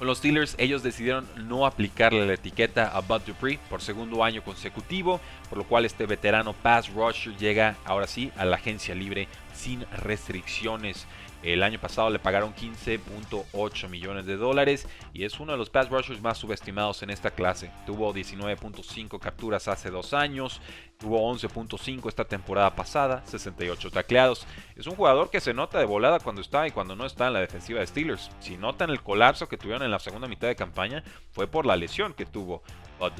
Los 0.01 0.17
Steelers, 0.19 0.55
ellos 0.57 0.83
decidieron 0.83 1.25
no 1.37 1.65
aplicarle 1.65 2.27
la 2.27 2.33
etiqueta 2.33 2.89
a 2.89 2.99
Bud 2.99 3.21
Dupree 3.21 3.59
por 3.69 3.81
segundo 3.81 4.23
año 4.23 4.43
consecutivo, 4.43 5.21
por 5.49 5.57
lo 5.57 5.63
cual 5.63 5.85
este 5.85 6.05
veterano 6.05 6.53
pass 6.53 6.89
rusher 6.93 7.35
llega 7.37 7.75
ahora 7.85 8.05
sí 8.05 8.31
a 8.37 8.45
la 8.45 8.57
agencia 8.57 8.93
libre 8.93 9.27
sin 9.55 9.85
restricciones. 9.91 11.07
El 11.43 11.61
año 11.61 11.79
pasado 11.79 12.09
le 12.09 12.17
pagaron 12.17 12.55
15.8 12.55 13.87
millones 13.87 14.25
de 14.25 14.35
dólares 14.35 14.87
y 15.13 15.25
es 15.25 15.39
uno 15.39 15.51
de 15.51 15.59
los 15.59 15.69
pass 15.69 15.89
rushers 15.89 16.19
más 16.19 16.39
subestimados 16.39 17.03
en 17.03 17.11
esta 17.11 17.29
clase. 17.31 17.71
Tuvo 17.85 18.13
19.5 18.13 19.19
capturas 19.19 19.67
hace 19.67 19.91
dos 19.91 20.15
años, 20.15 20.59
tuvo 20.97 21.31
11.5 21.31 22.09
esta 22.09 22.25
temporada 22.25 22.75
pasada, 22.75 23.23
68 23.25 23.91
tacleados. 23.91 24.47
Es 24.75 24.87
un 24.87 24.95
jugador 24.95 25.29
que 25.29 25.39
se 25.39 25.53
nota 25.53 25.77
de 25.77 25.85
volada 25.85 26.19
cuando 26.19 26.41
está 26.41 26.67
y 26.67 26.71
cuando 26.71 26.95
no 26.95 27.05
está 27.05 27.27
en 27.27 27.33
la 27.33 27.41
defensiva 27.41 27.79
de 27.79 27.87
Steelers. 27.87 28.31
Si 28.39 28.57
notan 28.57 28.89
el 28.89 29.03
colapso 29.03 29.47
que 29.47 29.57
tuvieron 29.57 29.83
en 29.83 29.91
la 29.91 29.99
segunda 29.99 30.27
mitad 30.27 30.47
de 30.47 30.55
campaña, 30.55 31.03
fue 31.31 31.45
por 31.45 31.67
la 31.67 31.75
lesión 31.75 32.13
que 32.13 32.25
tuvo 32.25 32.63
Bud. 32.99 33.11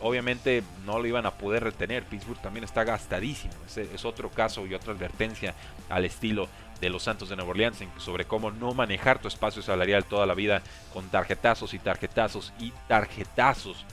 Obviamente 0.00 0.62
no 0.84 0.98
lo 0.98 1.06
iban 1.06 1.26
a 1.26 1.32
poder 1.32 1.64
retener. 1.64 2.04
Pittsburgh 2.04 2.40
también 2.40 2.64
está 2.64 2.84
gastadísimo. 2.84 3.54
es 3.76 4.04
otro 4.04 4.30
caso 4.30 4.66
y 4.66 4.74
otra 4.74 4.92
advertencia 4.92 5.54
al 5.88 6.04
estilo 6.04 6.48
de 6.80 6.90
los 6.90 7.02
Santos 7.02 7.28
de 7.28 7.36
Nueva 7.36 7.52
Orleans 7.52 7.78
sobre 7.98 8.26
cómo 8.26 8.50
no 8.50 8.74
manejar 8.74 9.18
tu 9.18 9.28
espacio 9.28 9.62
salarial 9.62 10.04
toda 10.04 10.26
la 10.26 10.34
vida 10.34 10.62
con 10.92 11.08
tarjetazos 11.08 11.74
y 11.74 11.78
tarjetazos 11.78 12.52
y 12.58 12.72
tarjetazos. 12.88 13.84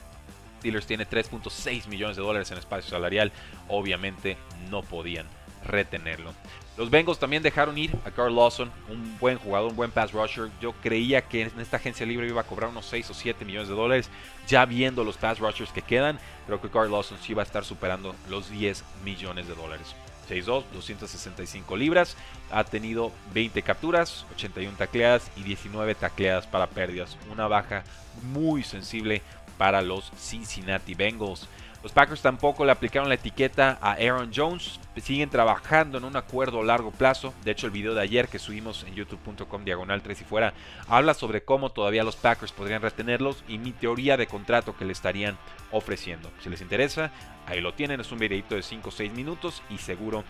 Steelers 0.60 0.86
tiene 0.86 1.08
3.6 1.08 1.88
millones 1.88 2.18
de 2.18 2.24
dólares 2.24 2.52
en 2.52 2.58
espacio 2.58 2.90
salarial. 2.90 3.32
Obviamente 3.68 4.38
no 4.70 4.84
podían 4.84 5.26
retenerlo. 5.64 6.34
Los 6.82 6.90
Bengals 6.90 7.20
también 7.20 7.44
dejaron 7.44 7.78
ir 7.78 7.96
a 8.06 8.10
Carl 8.10 8.36
Lawson, 8.36 8.72
un 8.90 9.16
buen 9.20 9.38
jugador, 9.38 9.70
un 9.70 9.76
buen 9.76 9.92
pass 9.92 10.14
rusher. 10.14 10.50
Yo 10.60 10.74
creía 10.82 11.22
que 11.22 11.44
en 11.44 11.60
esta 11.60 11.78
agencia 11.78 12.08
libre 12.08 12.28
iba 12.28 12.42
a 12.42 12.44
cobrar 12.44 12.72
unos 12.72 12.88
6 12.88 13.12
o 13.12 13.14
7 13.14 13.46
millones 13.46 13.70
de 13.70 13.76
dólares. 13.76 14.10
Ya 14.48 14.66
viendo 14.66 15.04
los 15.04 15.16
pass 15.16 15.38
rushers 15.38 15.72
que 15.72 15.84
quedan, 15.84 16.18
creo 16.48 16.60
que 16.60 16.72
Carl 16.72 16.90
Lawson 16.90 17.20
sí 17.22 17.36
va 17.36 17.44
a 17.44 17.46
estar 17.46 17.64
superando 17.66 18.16
los 18.32 18.50
10 18.50 18.84
millones 19.06 19.48
de 19.48 19.54
dólares. 19.54 19.94
6'2, 20.28 20.64
265 20.74 21.78
libras. 21.78 22.18
Ha 22.50 22.64
tenido 22.64 23.12
20 23.36 23.62
capturas, 23.62 24.26
81 24.34 24.76
tacleadas 24.76 25.30
y 25.38 25.44
19 25.44 25.94
tacleadas 25.94 26.48
para 26.48 26.66
pérdidas. 26.66 27.16
Una 27.32 27.48
baja 27.48 27.84
muy 28.24 28.64
sensible 28.64 29.22
para 29.60 29.84
los 29.84 30.12
Cincinnati 30.18 30.96
Bengals. 30.96 31.48
Los 31.84 31.94
Packers 31.94 32.22
tampoco 32.22 32.64
le 32.64 32.72
aplicaron 32.72 33.10
la 33.10 33.16
etiqueta 33.16 33.80
a 33.82 33.94
Aaron 33.94 34.32
Jones. 34.34 34.80
Siguen 35.02 35.32
trabajando 35.32 35.98
en 35.98 36.04
un 36.04 36.16
acuerdo 36.16 36.60
a 36.60 36.64
largo 36.64 36.92
plazo. 36.92 37.34
De 37.44 37.52
hecho, 37.52 37.66
el 37.66 37.72
video 37.72 37.96
de 37.96 38.02
ayer 38.02 38.28
que 38.28 38.38
subimos 38.38 38.84
en 38.84 38.94
youtube.com 38.94 39.64
diagonal 39.66 40.04
3 40.04 40.22
y 40.22 40.24
fuera 40.24 40.54
habla 40.88 41.16
sobre 41.16 41.44
cómo 41.44 41.72
todavía 41.72 42.04
los 42.04 42.16
Packers 42.16 42.52
podrían 42.52 42.84
retenerlos 42.84 43.44
y 43.48 43.58
mi 43.58 43.72
teoría 43.72 44.16
de 44.16 44.28
contrato 44.28 44.78
que 44.78 44.86
le 44.86 44.94
estarían 44.94 45.40
ofreciendo. 45.72 46.30
Si 46.44 46.50
les 46.50 46.62
interesa, 46.62 47.12
ahí 47.48 47.62
lo 47.62 47.74
tienen. 47.74 48.00
Es 48.00 48.12
un 48.12 48.20
videito 48.20 48.54
de 48.54 48.62
5 48.62 48.90
o 48.90 48.92
6 48.92 49.14
minutos 49.14 49.64
y 49.72 49.80
seguro 49.80 50.24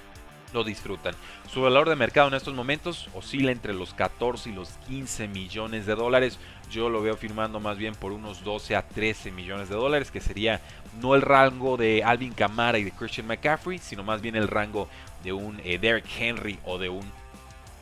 lo 0.54 0.64
disfrutan. 0.64 1.16
Su 1.52 1.62
valor 1.62 1.90
de 1.90 1.96
mercado 1.96 2.28
en 2.28 2.34
estos 2.34 2.54
momentos 2.54 3.10
oscila 3.14 3.52
entre 3.52 3.74
los 3.74 3.94
14 3.94 4.50
y 4.50 4.54
los 4.54 4.70
15 4.88 5.28
millones 5.28 5.86
de 5.86 5.96
dólares. 5.96 6.40
Yo 6.70 6.90
lo 6.90 7.02
veo 7.02 7.18
firmando 7.18 7.60
más 7.60 7.78
bien 7.78 7.96
por 7.96 8.12
unos 8.12 8.44
12 8.44 8.76
a 8.76 8.88
13 8.88 9.32
millones 9.32 9.70
de 9.70 9.76
dólares, 9.76 10.12
que 10.12 10.22
sería 10.22 10.62
no 11.02 11.16
el 11.16 11.22
rango 11.22 11.78
de 11.78 12.04
Alvin 12.04 12.34
Kamara 12.34 12.78
y 12.78 12.84
de 12.84 12.92
Christian 12.92 13.28
McCaffrey, 13.28 13.78
sino 13.78 14.04
más 14.04 14.22
bien 14.22 14.36
el 14.36 14.48
rango 14.48 14.88
de 15.24 15.34
un 15.34 15.60
eh, 15.64 15.78
Derek 15.78 16.06
Henry 16.18 16.60
o 16.66 16.78
de 16.78 16.90
un 16.90 17.04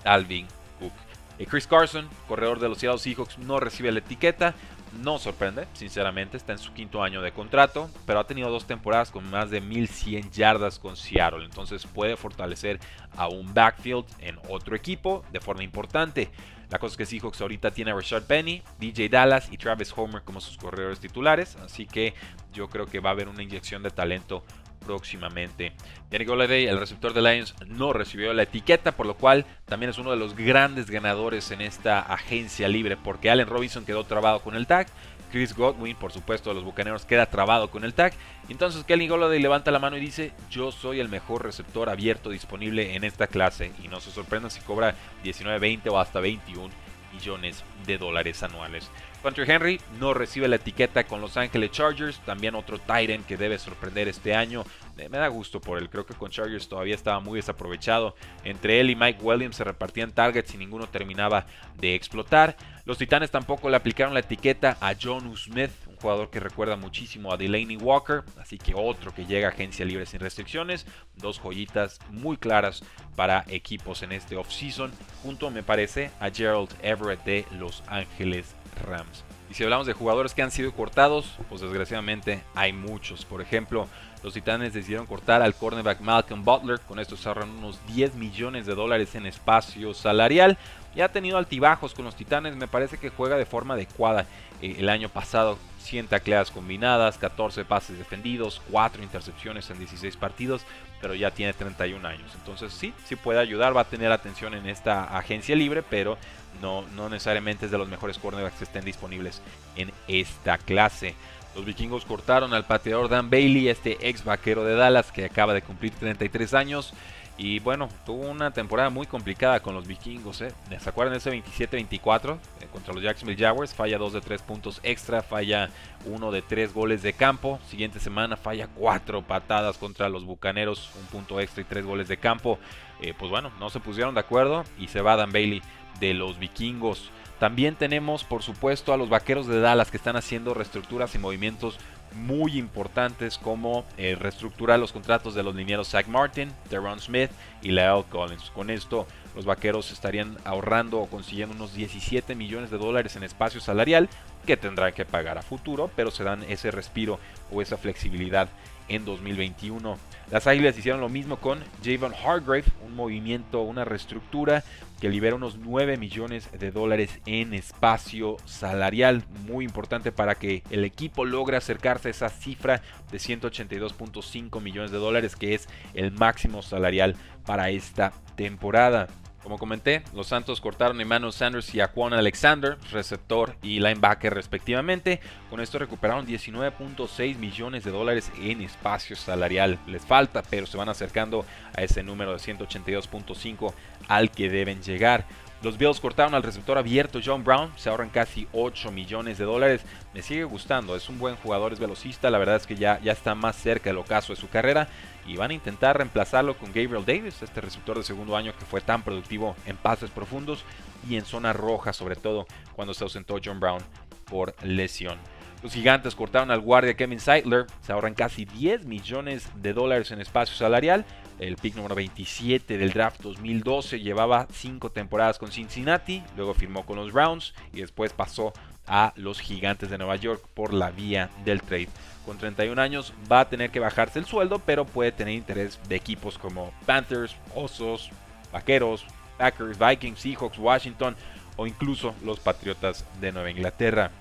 Alvin 0.03 0.47
Cook. 0.79 0.93
Eh, 1.37 1.45
Chris 1.45 1.67
Carson, 1.67 2.07
corredor 2.27 2.59
de 2.59 2.69
los 2.69 2.79
Seattle 2.79 2.99
Seahawks, 2.99 3.37
no 3.39 3.59
recibe 3.59 3.91
la 3.91 3.99
etiqueta. 3.99 4.55
No 4.93 5.19
sorprende, 5.19 5.67
sinceramente, 5.73 6.35
está 6.35 6.53
en 6.53 6.57
su 6.57 6.73
quinto 6.73 7.03
año 7.03 7.21
de 7.21 7.31
contrato, 7.31 7.89
pero 8.05 8.19
ha 8.19 8.27
tenido 8.27 8.49
dos 8.49 8.65
temporadas 8.65 9.11
con 9.11 9.29
más 9.29 9.49
de 9.51 9.61
1100 9.61 10.31
yardas 10.31 10.79
con 10.79 10.97
Seattle, 10.97 11.45
entonces 11.45 11.85
puede 11.85 12.17
fortalecer 12.17 12.79
a 13.15 13.27
un 13.27 13.53
backfield 13.53 14.05
en 14.19 14.39
otro 14.49 14.75
equipo 14.75 15.23
de 15.31 15.39
forma 15.39 15.63
importante. 15.63 16.31
La 16.69 16.79
cosa 16.79 16.93
es 16.93 16.97
que 16.97 17.05
Seahawks 17.05 17.41
ahorita 17.41 17.71
tiene 17.71 17.91
a 17.91 17.95
Rashard 17.95 18.23
Penny, 18.23 18.61
DJ 18.79 19.09
Dallas 19.09 19.51
y 19.51 19.57
Travis 19.57 19.93
Homer 19.95 20.23
como 20.23 20.41
sus 20.41 20.57
corredores 20.57 20.99
titulares, 20.99 21.55
así 21.57 21.85
que 21.85 22.13
yo 22.53 22.67
creo 22.67 22.85
que 22.85 22.99
va 22.99 23.09
a 23.09 23.13
haber 23.13 23.27
una 23.27 23.41
inyección 23.41 23.81
de 23.83 23.89
talento 23.91 24.43
próximamente. 24.79 25.73
Danny 26.09 26.25
Golladay, 26.25 26.67
el 26.67 26.79
receptor 26.79 27.13
de 27.13 27.21
Lions, 27.21 27.55
no 27.67 27.93
recibió 27.93 28.33
la 28.33 28.43
etiqueta, 28.43 28.93
por 28.93 29.05
lo 29.05 29.15
cual 29.15 29.45
también 29.65 29.89
es 29.91 29.97
uno 29.97 30.11
de 30.11 30.17
los 30.17 30.35
grandes 30.35 30.89
ganadores 30.89 31.51
en 31.51 31.61
esta 31.61 31.99
agencia 31.99 32.67
libre, 32.67 32.97
porque 32.97 33.29
Allen 33.29 33.47
Robinson 33.47 33.85
quedó 33.85 34.03
trabado 34.03 34.41
con 34.41 34.55
el 34.55 34.67
tag. 34.67 34.87
Chris 35.31 35.55
Godwin, 35.55 35.95
por 35.95 36.11
supuesto, 36.11 36.49
de 36.49 36.55
los 36.55 36.63
Bucaneros, 36.63 37.05
queda 37.05 37.27
trabado 37.27 37.69
con 37.69 37.83
el 37.83 37.93
tag. 37.93 38.13
Entonces 38.49 38.83
Kelly 38.83 39.07
Golladay 39.07 39.39
levanta 39.39 39.69
la 39.69 39.77
mano 39.77 39.95
y 39.95 39.99
dice, 39.99 40.33
yo 40.49 40.71
soy 40.71 40.99
el 40.99 41.09
mejor 41.09 41.43
receptor 41.43 41.89
abierto 41.89 42.31
disponible 42.31 42.95
en 42.95 43.03
esta 43.03 43.27
clase. 43.27 43.71
Y 43.83 43.87
no 43.87 44.01
se 44.01 44.09
sorprenda 44.09 44.49
si 44.49 44.59
cobra 44.61 44.95
19, 45.23 45.59
20 45.59 45.89
o 45.89 45.99
hasta 45.99 46.19
21 46.19 46.88
millones 47.13 47.63
de 47.85 47.97
dólares 47.97 48.43
anuales. 48.43 48.89
Country 49.21 49.43
Henry 49.47 49.81
no 49.99 50.13
recibe 50.13 50.47
la 50.47 50.55
etiqueta 50.55 51.03
con 51.03 51.19
Los 51.19 51.35
Angeles 51.35 51.71
Chargers, 51.71 52.19
también 52.21 52.55
otro 52.55 52.79
Tyrant 52.79 53.25
que 53.25 53.35
debe 53.35 53.59
sorprender 53.59 54.07
este 54.07 54.33
año. 54.33 54.63
Me, 54.95 55.09
da 55.09 55.27
gusto 55.27 55.59
por 55.59 55.77
él, 55.77 55.89
creo 55.89 56.05
que 56.05 56.13
con 56.13 56.31
Chargers 56.31 56.69
todavía 56.69 56.95
estaba 56.95 57.19
muy 57.19 57.37
desaprovechado. 57.37 58.15
Entre 58.45 58.79
él 58.79 58.89
y 58.89 58.95
Mike 58.95 59.21
Williams 59.21 59.57
se 59.57 59.65
repartían 59.65 60.13
targets 60.13 60.53
y 60.53 60.57
ninguno 60.57 60.87
terminaba 60.87 61.45
de 61.75 61.95
explotar. 61.95 62.55
Los 62.85 62.97
Titanes 62.97 63.29
tampoco 63.29 63.69
le 63.69 63.75
aplicaron 63.75 64.13
la 64.13 64.21
etiqueta 64.21 64.77
a 64.79 64.93
John 64.99 65.35
Smith, 65.35 65.71
jugador 66.01 66.29
que 66.29 66.39
recuerda 66.39 66.75
muchísimo 66.75 67.31
a 67.31 67.37
Delaney 67.37 67.77
Walker, 67.77 68.23
así 68.39 68.57
que 68.57 68.73
otro 68.75 69.13
que 69.13 69.25
llega 69.25 69.47
a 69.47 69.51
agencia 69.51 69.85
libre 69.85 70.05
sin 70.05 70.19
restricciones. 70.19 70.85
Dos 71.15 71.39
joyitas 71.39 71.99
muy 72.09 72.37
claras 72.37 72.83
para 73.15 73.43
equipos 73.47 74.03
en 74.03 74.11
este 74.11 74.35
offseason, 74.35 74.91
junto 75.23 75.49
me 75.51 75.63
parece 75.63 76.11
a 76.19 76.29
Gerald 76.29 76.69
Everett 76.81 77.23
de 77.23 77.45
Los 77.57 77.83
Ángeles 77.87 78.55
Rams. 78.85 79.23
Y 79.49 79.55
si 79.55 79.63
hablamos 79.63 79.87
de 79.87 79.93
jugadores 79.93 80.35
que 80.35 80.43
han 80.43 80.51
sido 80.51 80.71
cortados, 80.73 81.37
pues 81.49 81.61
desgraciadamente 81.61 82.43
hay 82.53 82.71
muchos. 82.71 83.25
Por 83.25 83.41
ejemplo, 83.41 83.87
los 84.21 84.33
Titanes 84.33 84.73
decidieron 84.73 85.07
cortar 85.07 85.41
al 85.41 85.55
cornerback 85.55 86.01
Malcolm 86.01 86.45
Butler. 86.45 86.79
Con 86.81 86.99
esto 86.99 87.17
se 87.17 87.27
ahorran 87.27 87.49
unos 87.49 87.79
10 87.87 88.13
millones 88.13 88.67
de 88.67 88.75
dólares 88.75 89.15
en 89.15 89.25
espacio 89.25 89.95
salarial. 89.95 90.57
Ya 90.95 91.05
ha 91.05 91.11
tenido 91.11 91.39
altibajos 91.39 91.95
con 91.95 92.05
los 92.05 92.15
Titanes. 92.15 92.55
Me 92.57 92.67
parece 92.67 92.99
que 92.99 93.09
juega 93.09 93.37
de 93.37 93.47
forma 93.47 93.73
adecuada. 93.73 94.27
Eh, 94.61 94.75
el 94.77 94.89
año 94.89 95.09
pasado 95.09 95.57
100 95.89 96.07
tacleadas 96.07 96.51
combinadas, 96.51 97.17
14 97.17 97.65
pases 97.65 97.97
defendidos, 97.97 98.61
4 98.71 99.01
intercepciones 99.03 99.69
en 99.69 99.79
16 99.79 100.15
partidos, 100.17 100.61
pero 101.01 101.15
ya 101.15 101.31
tiene 101.31 101.53
31 101.53 102.07
años. 102.07 102.31
Entonces 102.35 102.73
sí, 102.73 102.93
sí 103.05 103.15
puede 103.15 103.39
ayudar, 103.39 103.75
va 103.75 103.81
a 103.81 103.85
tener 103.85 104.11
atención 104.11 104.53
en 104.53 104.67
esta 104.67 105.17
agencia 105.17 105.55
libre, 105.55 105.83
pero 105.83 106.17
no, 106.61 106.83
no 106.95 107.09
necesariamente 107.09 107.65
es 107.65 107.71
de 107.71 107.77
los 107.77 107.87
mejores 107.87 108.17
cornerbacks 108.17 108.57
que 108.57 108.63
estén 108.65 108.85
disponibles 108.85 109.41
en 109.75 109.91
esta 110.07 110.57
clase. 110.57 111.15
Los 111.55 111.65
vikingos 111.65 112.05
cortaron 112.05 112.53
al 112.53 112.65
pateador 112.65 113.09
Dan 113.09 113.29
Bailey, 113.29 113.69
este 113.69 113.97
ex 114.07 114.23
vaquero 114.23 114.63
de 114.63 114.75
Dallas 114.75 115.11
que 115.11 115.25
acaba 115.25 115.53
de 115.53 115.63
cumplir 115.63 115.91
33 115.93 116.53
años. 116.53 116.93
Y 117.41 117.59
bueno, 117.59 117.87
tuvo 118.05 118.29
una 118.29 118.51
temporada 118.51 118.89
muy 118.89 119.07
complicada 119.07 119.61
con 119.61 119.73
los 119.73 119.87
vikingos. 119.87 120.41
¿eh? 120.41 120.51
¿Se 120.77 120.89
acuerdan 120.89 121.13
de 121.13 121.19
ese 121.19 121.31
27-24 121.31 122.37
eh, 122.59 122.67
contra 122.69 122.93
los 122.93 123.01
Jacksonville 123.01 123.41
Jaguars? 123.41 123.73
Falla 123.73 123.97
2 123.97 124.11
de 124.11 124.19
3 124.19 124.41
puntos 124.41 124.81
extra, 124.83 125.21
falla 125.21 125.69
1 126.05 126.31
de 126.31 126.41
3 126.41 126.73
goles 126.73 127.01
de 127.01 127.13
campo. 127.13 127.57
Siguiente 127.69 128.01
semana 128.01 128.35
falla 128.35 128.67
4 128.67 129.21
patadas 129.21 129.77
contra 129.77 130.09
los 130.09 130.25
Bucaneros, 130.25 130.91
un 130.99 131.05
punto 131.05 131.39
extra 131.39 131.61
y 131.61 131.63
3 131.63 131.85
goles 131.85 132.09
de 132.09 132.17
campo. 132.17 132.59
Eh, 133.01 133.13
pues 133.17 133.31
bueno, 133.31 133.53
no 133.57 133.69
se 133.69 133.79
pusieron 133.79 134.15
de 134.15 134.19
acuerdo 134.19 134.65
y 134.77 134.89
se 134.89 134.99
va 134.99 135.15
Dan 135.15 135.31
Bailey 135.31 135.61
de 136.01 136.13
los 136.13 136.39
vikingos. 136.39 137.09
También 137.39 137.75
tenemos, 137.75 138.25
por 138.25 138.43
supuesto, 138.43 138.93
a 138.93 138.97
los 138.97 139.09
vaqueros 139.09 139.47
de 139.47 139.61
Dallas 139.61 139.89
que 139.89 139.97
están 139.97 140.17
haciendo 140.17 140.53
reestructuras 140.53 141.15
y 141.15 141.19
movimientos 141.19 141.79
muy 142.13 142.57
importantes 142.57 143.37
como 143.37 143.85
eh, 143.97 144.17
reestructurar 144.19 144.79
los 144.79 144.91
contratos 144.91 145.35
de 145.35 145.43
los 145.43 145.55
linieros 145.55 145.89
Zach 145.89 146.07
Martin, 146.07 146.51
Teron 146.69 146.99
Smith 146.99 147.31
y 147.61 147.71
Leo 147.71 148.03
Collins. 148.09 148.49
Con 148.51 148.69
esto, 148.69 149.07
los 149.35 149.45
vaqueros 149.45 149.91
estarían 149.91 150.37
ahorrando 150.43 150.99
o 150.99 151.07
consiguiendo 151.07 151.55
unos 151.55 151.73
17 151.73 152.35
millones 152.35 152.71
de 152.71 152.77
dólares 152.77 153.15
en 153.15 153.23
espacio 153.23 153.61
salarial 153.61 154.09
que 154.45 154.57
tendrán 154.57 154.93
que 154.93 155.05
pagar 155.05 155.37
a 155.37 155.41
futuro, 155.41 155.89
pero 155.95 156.11
se 156.11 156.23
dan 156.23 156.43
ese 156.43 156.71
respiro 156.71 157.19
o 157.51 157.61
esa 157.61 157.77
flexibilidad 157.77 158.49
en 158.89 159.05
2021. 159.05 159.97
Las 160.31 160.45
Águilas 160.45 160.77
hicieron 160.77 161.01
lo 161.01 161.09
mismo 161.09 161.37
con 161.37 161.59
Javon 161.83 162.13
Hargrave, 162.13 162.65
un 162.85 162.95
movimiento, 162.95 163.61
una 163.61 163.85
reestructura 163.85 164.63
que 164.99 165.09
libera 165.09 165.35
unos 165.35 165.57
9 165.57 165.97
millones 165.97 166.49
de 166.51 166.71
dólares 166.71 167.19
en 167.25 167.53
espacio 167.53 168.37
salarial, 168.45 169.23
muy 169.47 169.65
importante 169.65 170.11
para 170.11 170.35
que 170.35 170.61
el 170.69 170.83
equipo 170.83 171.25
logre 171.25 171.57
acercarse 171.57 172.09
a 172.09 172.11
esa 172.11 172.29
cifra 172.29 172.81
de 173.11 173.17
182.5 173.17 174.61
millones 174.61 174.91
de 174.91 174.97
dólares, 174.97 175.35
que 175.35 175.55
es 175.55 175.67
el 175.93 176.11
máximo 176.11 176.61
salarial 176.61 177.15
para 177.45 177.69
esta 177.69 178.11
temporada. 178.35 179.07
Como 179.49 179.57
comenté, 179.57 180.03
los 180.13 180.27
Santos 180.27 180.61
cortaron 180.61 180.99
a 180.99 181.01
Emmanuel 181.01 181.33
Sanders 181.33 181.73
y 181.73 181.81
a 181.81 181.87
Juan 181.87 182.13
Alexander, 182.13 182.77
receptor 182.91 183.55
y 183.63 183.79
linebacker 183.79 184.31
respectivamente. 184.31 185.21
Con 185.49 185.59
esto 185.59 185.79
recuperaron 185.79 186.27
19.6 186.27 187.35
millones 187.35 187.83
de 187.83 187.89
dólares 187.89 188.31
en 188.39 188.61
espacio 188.61 189.15
salarial. 189.15 189.79
Les 189.87 190.05
falta, 190.05 190.43
pero 190.43 190.67
se 190.67 190.77
van 190.77 190.87
acercando 190.87 191.47
a 191.75 191.81
ese 191.81 192.03
número 192.03 192.31
de 192.31 192.37
182.5 192.37 193.73
al 194.07 194.29
que 194.29 194.51
deben 194.51 194.83
llegar. 194.83 195.25
Los 195.61 195.77
Bills 195.77 195.99
cortaron 195.99 196.33
al 196.35 196.43
receptor 196.43 196.77
abierto 196.77 197.19
John 197.23 197.43
Brown, 197.43 197.71
se 197.75 197.89
ahorran 197.89 198.09
casi 198.09 198.47
8 198.53 198.91
millones 198.91 199.37
de 199.37 199.43
dólares. 199.43 199.81
Me 200.13 200.21
sigue 200.21 200.45
gustando, 200.45 200.95
es 200.95 201.09
un 201.09 201.19
buen 201.19 201.35
jugador, 201.35 201.73
es 201.73 201.79
velocista, 201.79 202.29
la 202.29 202.37
verdad 202.37 202.55
es 202.55 202.65
que 202.65 202.75
ya, 202.75 202.99
ya 203.01 203.11
está 203.11 203.35
más 203.35 203.57
cerca 203.57 203.89
del 203.89 203.97
ocaso 203.97 204.31
de 204.31 204.39
su 204.39 204.47
carrera 204.47 204.87
y 205.27 205.35
van 205.35 205.51
a 205.51 205.55
intentar 205.55 205.97
reemplazarlo 205.97 206.57
con 206.57 206.71
Gabriel 206.71 207.05
Davis, 207.05 207.41
este 207.41 207.59
receptor 207.59 207.97
de 207.97 208.03
segundo 208.03 208.37
año 208.37 208.53
que 208.57 208.65
fue 208.65 208.79
tan 208.79 209.03
productivo 209.03 209.55
en 209.65 209.75
pases 209.75 210.09
profundos 210.11 210.63
y 211.09 211.17
en 211.17 211.25
zona 211.25 211.51
roja 211.51 211.91
sobre 211.91 212.15
todo 212.15 212.47
cuando 212.73 212.93
se 212.93 213.03
ausentó 213.03 213.37
John 213.43 213.59
Brown 213.59 213.81
por 214.29 214.55
lesión. 214.63 215.17
Los 215.61 215.73
gigantes 215.73 216.15
cortaron 216.15 216.51
al 216.51 216.61
guardia 216.61 216.93
Kevin 216.93 217.19
Seidler, 217.19 217.67
se 217.81 217.91
ahorran 217.91 218.13
casi 218.13 218.45
10 218.45 218.85
millones 218.85 219.49
de 219.55 219.73
dólares 219.73 220.09
en 220.11 220.21
espacio 220.21 220.55
salarial. 220.55 221.03
El 221.37 221.57
pick 221.57 221.75
número 221.75 221.95
27 221.95 222.77
del 222.77 222.93
draft 222.93 223.21
2012 223.21 223.99
llevaba 223.99 224.47
5 224.49 224.91
temporadas 224.91 225.37
con 225.37 225.51
Cincinnati, 225.51 226.23
luego 226.37 226.53
firmó 226.53 226.85
con 226.85 226.95
los 226.95 227.11
Browns 227.11 227.53
y 227.73 227.81
después 227.81 228.13
pasó 228.13 228.53
a 228.87 229.11
los 229.17 229.41
gigantes 229.41 229.89
de 229.89 229.97
Nueva 229.97 230.15
York 230.15 230.41
por 230.53 230.73
la 230.73 230.91
vía 230.91 231.29
del 231.43 231.61
trade. 231.61 231.89
Con 232.25 232.37
31 232.37 232.81
años 232.81 233.13
va 233.29 233.41
a 233.41 233.49
tener 233.49 233.69
que 233.69 233.81
bajarse 233.81 234.19
el 234.19 234.25
sueldo, 234.25 234.59
pero 234.59 234.85
puede 234.85 235.11
tener 235.11 235.33
interés 235.33 235.77
de 235.89 235.97
equipos 235.97 236.37
como 236.37 236.71
Panthers, 236.85 237.35
Osos, 237.53 238.11
Vaqueros, 238.53 239.05
Packers, 239.37 239.77
Vikings, 239.77 240.19
Seahawks, 240.19 240.57
Washington 240.57 241.17
o 241.57 241.67
incluso 241.67 242.15
los 242.23 242.39
Patriotas 242.39 243.05
de 243.19 243.33
Nueva 243.33 243.51
Inglaterra 243.51 244.11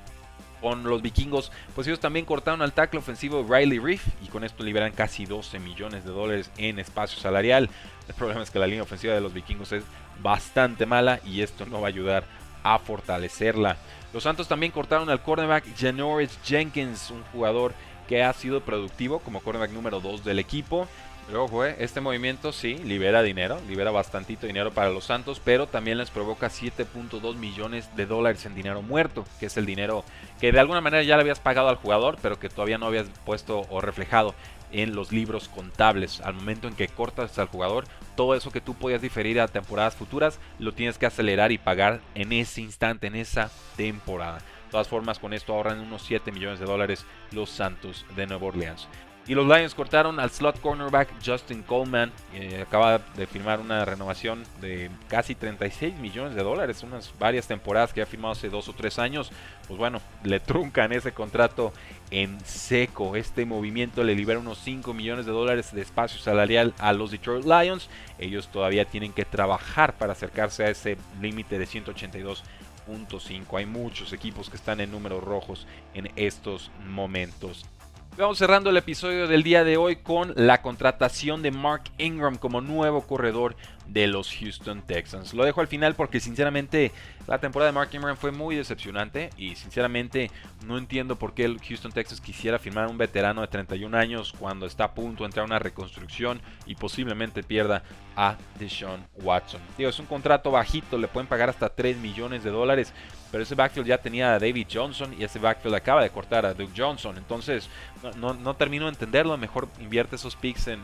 con 0.60 0.84
los 0.84 1.02
vikingos, 1.02 1.52
pues 1.74 1.86
ellos 1.86 2.00
también 2.00 2.24
cortaron 2.24 2.62
al 2.62 2.72
tackle 2.72 2.98
ofensivo 2.98 3.46
Riley 3.48 3.78
Reef 3.78 4.06
y 4.22 4.26
con 4.28 4.44
esto 4.44 4.62
liberan 4.62 4.92
casi 4.92 5.26
12 5.26 5.58
millones 5.58 6.04
de 6.04 6.10
dólares 6.10 6.50
en 6.56 6.78
espacio 6.78 7.20
salarial. 7.20 7.70
El 8.08 8.14
problema 8.14 8.42
es 8.42 8.50
que 8.50 8.58
la 8.58 8.66
línea 8.66 8.82
ofensiva 8.82 9.14
de 9.14 9.20
los 9.20 9.32
vikingos 9.32 9.72
es 9.72 9.84
bastante 10.20 10.86
mala 10.86 11.20
y 11.24 11.42
esto 11.42 11.66
no 11.66 11.80
va 11.80 11.88
a 11.88 11.90
ayudar 11.90 12.24
a 12.62 12.78
fortalecerla. 12.78 13.76
Los 14.12 14.22
Santos 14.24 14.48
también 14.48 14.72
cortaron 14.72 15.10
al 15.10 15.22
cornerback 15.22 15.64
Janoris 15.76 16.38
Jenkins, 16.44 17.10
un 17.10 17.22
jugador 17.24 17.74
que 18.08 18.22
ha 18.24 18.32
sido 18.32 18.62
productivo 18.62 19.20
como 19.20 19.40
cornerback 19.40 19.70
número 19.70 20.00
2 20.00 20.24
del 20.24 20.38
equipo. 20.38 20.88
Pero 21.28 21.44
ojo, 21.44 21.66
este 21.66 22.00
movimiento 22.00 22.52
sí 22.52 22.78
libera 22.78 23.22
dinero, 23.22 23.60
libera 23.68 23.90
bastantito 23.90 24.46
dinero 24.46 24.72
para 24.72 24.88
los 24.88 25.04
Santos, 25.04 25.42
pero 25.44 25.66
también 25.66 25.98
les 25.98 26.08
provoca 26.08 26.48
7.2 26.48 27.36
millones 27.36 27.94
de 27.96 28.06
dólares 28.06 28.46
en 28.46 28.54
dinero 28.54 28.80
muerto, 28.80 29.26
que 29.38 29.44
es 29.44 29.58
el 29.58 29.66
dinero 29.66 30.04
que 30.40 30.52
de 30.52 30.58
alguna 30.58 30.80
manera 30.80 31.02
ya 31.02 31.16
le 31.16 31.20
habías 31.20 31.38
pagado 31.38 31.68
al 31.68 31.76
jugador, 31.76 32.16
pero 32.22 32.40
que 32.40 32.48
todavía 32.48 32.78
no 32.78 32.86
habías 32.86 33.08
puesto 33.26 33.66
o 33.68 33.82
reflejado 33.82 34.34
en 34.72 34.94
los 34.94 35.12
libros 35.12 35.50
contables. 35.50 36.22
Al 36.22 36.32
momento 36.32 36.66
en 36.66 36.74
que 36.74 36.88
cortas 36.88 37.38
al 37.38 37.48
jugador, 37.48 37.84
todo 38.16 38.34
eso 38.34 38.50
que 38.50 38.62
tú 38.62 38.72
podías 38.72 39.02
diferir 39.02 39.38
a 39.38 39.48
temporadas 39.48 39.96
futuras, 39.96 40.40
lo 40.58 40.72
tienes 40.72 40.96
que 40.96 41.04
acelerar 41.04 41.52
y 41.52 41.58
pagar 41.58 42.00
en 42.14 42.32
ese 42.32 42.62
instante, 42.62 43.06
en 43.06 43.16
esa 43.16 43.50
temporada. 43.76 44.38
De 44.38 44.70
todas 44.70 44.88
formas, 44.88 45.18
con 45.18 45.34
esto 45.34 45.52
ahorran 45.52 45.80
unos 45.80 46.02
7 46.02 46.32
millones 46.32 46.58
de 46.58 46.64
dólares 46.64 47.04
los 47.32 47.50
Santos 47.50 48.06
de 48.16 48.26
Nueva 48.26 48.46
Orleans. 48.46 48.88
Y 49.28 49.34
los 49.34 49.46
Lions 49.46 49.74
cortaron 49.74 50.18
al 50.20 50.30
slot 50.30 50.58
cornerback 50.58 51.10
Justin 51.22 51.62
Coleman. 51.62 52.10
Eh, 52.32 52.64
acaba 52.66 52.98
de 53.14 53.26
firmar 53.26 53.60
una 53.60 53.84
renovación 53.84 54.42
de 54.62 54.90
casi 55.06 55.34
36 55.34 55.98
millones 55.98 56.34
de 56.34 56.42
dólares. 56.42 56.82
Unas 56.82 57.12
varias 57.18 57.46
temporadas 57.46 57.92
que 57.92 58.00
ha 58.00 58.06
firmado 58.06 58.32
hace 58.32 58.48
dos 58.48 58.70
o 58.70 58.72
tres 58.72 58.98
años. 58.98 59.30
Pues 59.66 59.76
bueno, 59.76 60.00
le 60.24 60.40
truncan 60.40 60.94
ese 60.94 61.12
contrato 61.12 61.74
en 62.10 62.40
seco. 62.46 63.16
Este 63.16 63.44
movimiento 63.44 64.02
le 64.02 64.14
libera 64.14 64.38
unos 64.38 64.56
5 64.60 64.94
millones 64.94 65.26
de 65.26 65.32
dólares 65.32 65.74
de 65.74 65.82
espacio 65.82 66.18
salarial 66.18 66.72
a 66.78 66.94
los 66.94 67.10
Detroit 67.10 67.44
Lions. 67.44 67.90
Ellos 68.18 68.48
todavía 68.48 68.86
tienen 68.86 69.12
que 69.12 69.26
trabajar 69.26 69.92
para 69.98 70.12
acercarse 70.12 70.64
a 70.64 70.70
ese 70.70 70.96
límite 71.20 71.58
de 71.58 71.66
182.5. 71.66 73.58
Hay 73.58 73.66
muchos 73.66 74.14
equipos 74.14 74.48
que 74.48 74.56
están 74.56 74.80
en 74.80 74.90
números 74.90 75.22
rojos 75.22 75.66
en 75.92 76.10
estos 76.16 76.70
momentos. 76.86 77.66
Vamos 78.18 78.38
cerrando 78.38 78.70
el 78.70 78.76
episodio 78.76 79.28
del 79.28 79.44
día 79.44 79.62
de 79.62 79.76
hoy 79.76 79.94
con 79.94 80.32
la 80.34 80.60
contratación 80.60 81.40
de 81.40 81.52
Mark 81.52 81.84
Ingram 81.98 82.36
como 82.36 82.60
nuevo 82.60 83.02
corredor 83.02 83.54
de 83.88 84.06
los 84.06 84.32
Houston 84.34 84.82
Texans. 84.82 85.34
Lo 85.34 85.44
dejo 85.44 85.60
al 85.60 85.66
final 85.66 85.94
porque 85.94 86.20
sinceramente 86.20 86.92
la 87.26 87.38
temporada 87.38 87.70
de 87.70 87.74
Mark 87.74 87.90
Ingram 87.92 88.16
fue 88.16 88.32
muy 88.32 88.56
decepcionante 88.56 89.30
y 89.36 89.54
sinceramente 89.56 90.30
no 90.66 90.78
entiendo 90.78 91.16
por 91.16 91.34
qué 91.34 91.44
el 91.44 91.60
Houston 91.60 91.92
Texans 91.92 92.20
quisiera 92.20 92.58
firmar 92.58 92.84
a 92.84 92.88
un 92.88 92.98
veterano 92.98 93.40
de 93.40 93.48
31 93.48 93.96
años 93.96 94.34
cuando 94.38 94.66
está 94.66 94.84
a 94.84 94.94
punto 94.94 95.24
de 95.24 95.26
entrar 95.26 95.42
a 95.42 95.46
una 95.46 95.58
reconstrucción 95.58 96.40
y 96.66 96.74
posiblemente 96.74 97.42
pierda 97.42 97.82
a 98.16 98.36
Deshaun 98.58 99.06
Watson. 99.22 99.60
Digo, 99.76 99.90
es 99.90 99.98
un 99.98 100.06
contrato 100.06 100.50
bajito, 100.50 100.98
le 100.98 101.06
pueden 101.06 101.28
pagar 101.28 101.50
hasta 101.50 101.68
3 101.68 101.98
millones 101.98 102.42
de 102.42 102.50
dólares, 102.50 102.92
pero 103.30 103.42
ese 103.42 103.54
backfield 103.54 103.86
ya 103.86 103.98
tenía 103.98 104.34
a 104.34 104.38
David 104.38 104.66
Johnson 104.72 105.14
y 105.18 105.22
ese 105.22 105.38
backfield 105.38 105.74
acaba 105.74 106.02
de 106.02 106.10
cortar 106.10 106.46
a 106.46 106.54
Duke 106.54 106.72
Johnson. 106.76 107.16
Entonces, 107.16 107.68
no, 108.16 108.54
termino 108.54 108.86
de 108.86 108.92
entenderlo. 108.92 109.36
Mejor 109.36 109.68
invierte 109.80 110.16
esos 110.16 110.34
picks 110.34 110.68
en, 110.68 110.80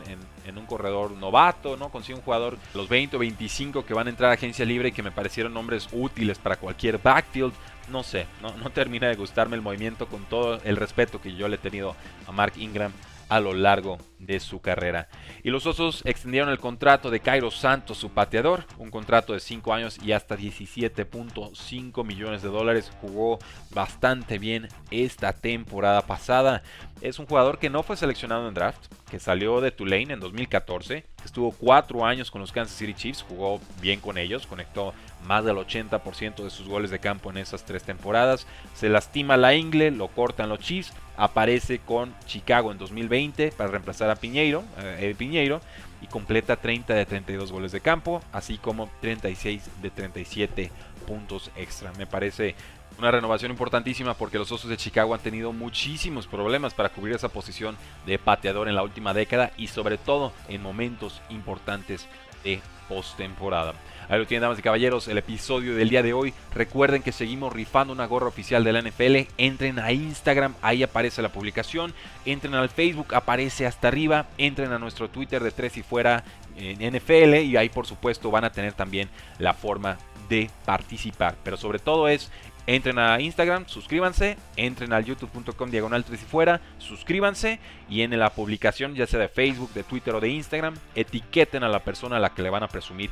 un 0.55 0.65
corredor 0.65 1.11
novato, 1.11 1.75
¿no? 1.75 1.89
Consigue 1.89 2.17
un 2.17 2.23
jugador, 2.23 2.57
los 2.73 2.87
20 2.95 3.17
o 3.17 3.19
25 3.19 3.85
que 3.85 3.93
van 3.93 4.07
a 4.07 4.09
entrar 4.09 4.31
a 4.31 4.35
agencia 4.35 4.63
libre 4.63 4.87
y 4.87 4.91
que 4.93 5.03
me 5.03 5.11
parecieron 5.11 5.53
nombres 5.53 5.89
útiles 5.91 6.39
para 6.39 6.55
cualquier 6.55 6.97
backfield. 6.97 7.51
No 7.91 8.03
sé, 8.03 8.25
no, 8.41 8.55
no 8.55 8.69
termina 8.69 9.09
de 9.09 9.15
gustarme 9.15 9.57
el 9.57 9.61
movimiento 9.61 10.07
con 10.07 10.23
todo 10.23 10.61
el 10.63 10.77
respeto 10.77 11.19
que 11.19 11.35
yo 11.35 11.49
le 11.49 11.55
he 11.55 11.59
tenido 11.59 11.93
a 12.25 12.31
Mark 12.31 12.53
Ingram 12.55 12.93
a 13.29 13.39
lo 13.39 13.53
largo 13.53 13.97
de 14.19 14.39
su 14.39 14.61
carrera. 14.61 15.07
Y 15.43 15.49
los 15.49 15.65
Osos 15.65 16.01
extendieron 16.05 16.49
el 16.49 16.59
contrato 16.59 17.09
de 17.11 17.19
Cairo 17.19 17.51
Santos, 17.51 17.97
su 17.97 18.09
pateador, 18.09 18.65
un 18.77 18.89
contrato 18.91 19.33
de 19.33 19.39
5 19.39 19.73
años 19.73 19.97
y 20.03 20.13
hasta 20.13 20.37
17.5 20.37 22.03
millones 22.03 22.41
de 22.41 22.49
dólares. 22.49 22.91
Jugó 23.01 23.39
bastante 23.71 24.39
bien 24.39 24.67
esta 24.91 25.33
temporada 25.33 26.01
pasada. 26.01 26.63
Es 27.01 27.19
un 27.19 27.25
jugador 27.25 27.59
que 27.59 27.69
no 27.69 27.83
fue 27.83 27.97
seleccionado 27.97 28.47
en 28.47 28.53
draft, 28.53 28.87
que 29.09 29.19
salió 29.19 29.61
de 29.61 29.71
Tulane 29.71 30.13
en 30.13 30.19
2014, 30.19 31.05
estuvo 31.23 31.51
4 31.51 32.05
años 32.05 32.31
con 32.31 32.41
los 32.41 32.51
Kansas 32.51 32.77
City 32.77 32.93
Chiefs, 32.93 33.25
jugó 33.27 33.59
bien 33.81 33.99
con 33.99 34.17
ellos, 34.17 34.47
conectó 34.47 34.93
más 35.25 35.45
del 35.45 35.57
80% 35.57 36.43
de 36.43 36.49
sus 36.49 36.67
goles 36.67 36.91
de 36.91 36.99
campo 36.99 37.29
en 37.29 37.37
esas 37.37 37.65
tres 37.65 37.83
temporadas. 37.83 38.47
Se 38.73 38.89
lastima 38.89 39.37
la 39.37 39.55
ingle, 39.55 39.91
lo 39.91 40.07
cortan 40.07 40.49
los 40.49 40.59
Chiefs 40.59 40.93
aparece 41.17 41.79
con 41.79 42.13
Chicago 42.25 42.71
en 42.71 42.77
2020 42.77 43.51
para 43.51 43.71
reemplazar 43.71 44.09
a 44.09 44.15
Piñeiro, 44.15 44.63
eh, 44.77 45.15
Piñeiro 45.17 45.61
y 46.01 46.07
completa 46.07 46.57
30 46.57 46.93
de 46.93 47.05
32 47.05 47.51
goles 47.51 47.71
de 47.71 47.81
campo, 47.81 48.21
así 48.31 48.57
como 48.57 48.89
36 49.01 49.63
de 49.81 49.89
37 49.89 50.71
puntos 51.07 51.51
extra. 51.55 51.91
Me 51.97 52.05
parece 52.05 52.55
una 52.97 53.11
renovación 53.11 53.51
importantísima 53.51 54.13
porque 54.13 54.37
los 54.37 54.51
Osos 54.51 54.69
de 54.69 54.77
Chicago 54.77 55.13
han 55.13 55.19
tenido 55.19 55.51
muchísimos 55.51 56.27
problemas 56.27 56.73
para 56.73 56.89
cubrir 56.89 57.15
esa 57.15 57.29
posición 57.29 57.77
de 58.05 58.19
pateador 58.19 58.67
en 58.67 58.75
la 58.75 58.83
última 58.83 59.13
década 59.13 59.51
y 59.57 59.67
sobre 59.67 59.97
todo 59.97 60.33
en 60.47 60.61
momentos 60.61 61.21
importantes 61.29 62.07
de 62.43 62.61
postemporada. 62.87 63.73
Ahí 64.07 64.19
lo 64.19 64.27
tienen, 64.27 64.43
damas 64.43 64.59
y 64.59 64.61
caballeros, 64.61 65.07
el 65.07 65.17
episodio 65.17 65.75
del 65.75 65.89
día 65.89 66.03
de 66.03 66.13
hoy. 66.13 66.33
Recuerden 66.53 67.01
que 67.01 67.11
seguimos 67.11 67.53
rifando 67.53 67.93
una 67.93 68.05
gorra 68.05 68.27
oficial 68.27 68.63
de 68.63 68.73
la 68.73 68.81
NFL. 68.81 69.27
Entren 69.37 69.79
a 69.79 69.91
Instagram, 69.91 70.55
ahí 70.61 70.83
aparece 70.83 71.21
la 71.21 71.29
publicación. 71.31 71.93
Entren 72.25 72.53
al 72.53 72.69
Facebook, 72.69 73.15
aparece 73.15 73.65
hasta 73.65 73.87
arriba. 73.87 74.27
Entren 74.37 74.71
a 74.71 74.79
nuestro 74.79 75.09
Twitter 75.09 75.43
de 75.43 75.51
Tres 75.51 75.77
y 75.77 75.83
Fuera 75.83 76.23
en 76.57 76.95
NFL 76.95 77.35
y 77.35 77.57
ahí 77.57 77.69
por 77.69 77.85
supuesto 77.85 78.31
van 78.31 78.45
a 78.45 78.51
tener 78.51 78.73
también 78.73 79.09
la 79.39 79.53
forma 79.53 79.97
de 80.29 80.49
participar. 80.65 81.35
Pero 81.43 81.57
sobre 81.57 81.79
todo 81.79 82.07
es 82.07 82.31
Entren 82.67 82.97
a 82.97 83.21
Instagram, 83.21 83.67
suscríbanse, 83.67 84.37
entren 84.55 84.91
al 84.91 85.05
youtube.com 85.05 85.69
diagonal 85.69 86.03
3 86.03 86.19
y 86.19 86.25
fuera, 86.25 86.61
suscríbanse 86.79 87.59
y 87.87 88.01
en 88.01 88.17
la 88.17 88.31
publicación 88.31 88.95
ya 88.95 89.05
sea 89.05 89.19
de 89.19 89.27
Facebook, 89.27 89.71
de 89.73 89.83
Twitter 89.83 90.15
o 90.15 90.19
de 90.19 90.29
Instagram, 90.29 90.73
etiqueten 90.95 91.63
a 91.63 91.69
la 91.69 91.83
persona 91.83 92.17
a 92.17 92.19
la 92.19 92.33
que 92.33 92.41
le 92.41 92.49
van 92.49 92.63
a 92.63 92.67
presumir 92.67 93.11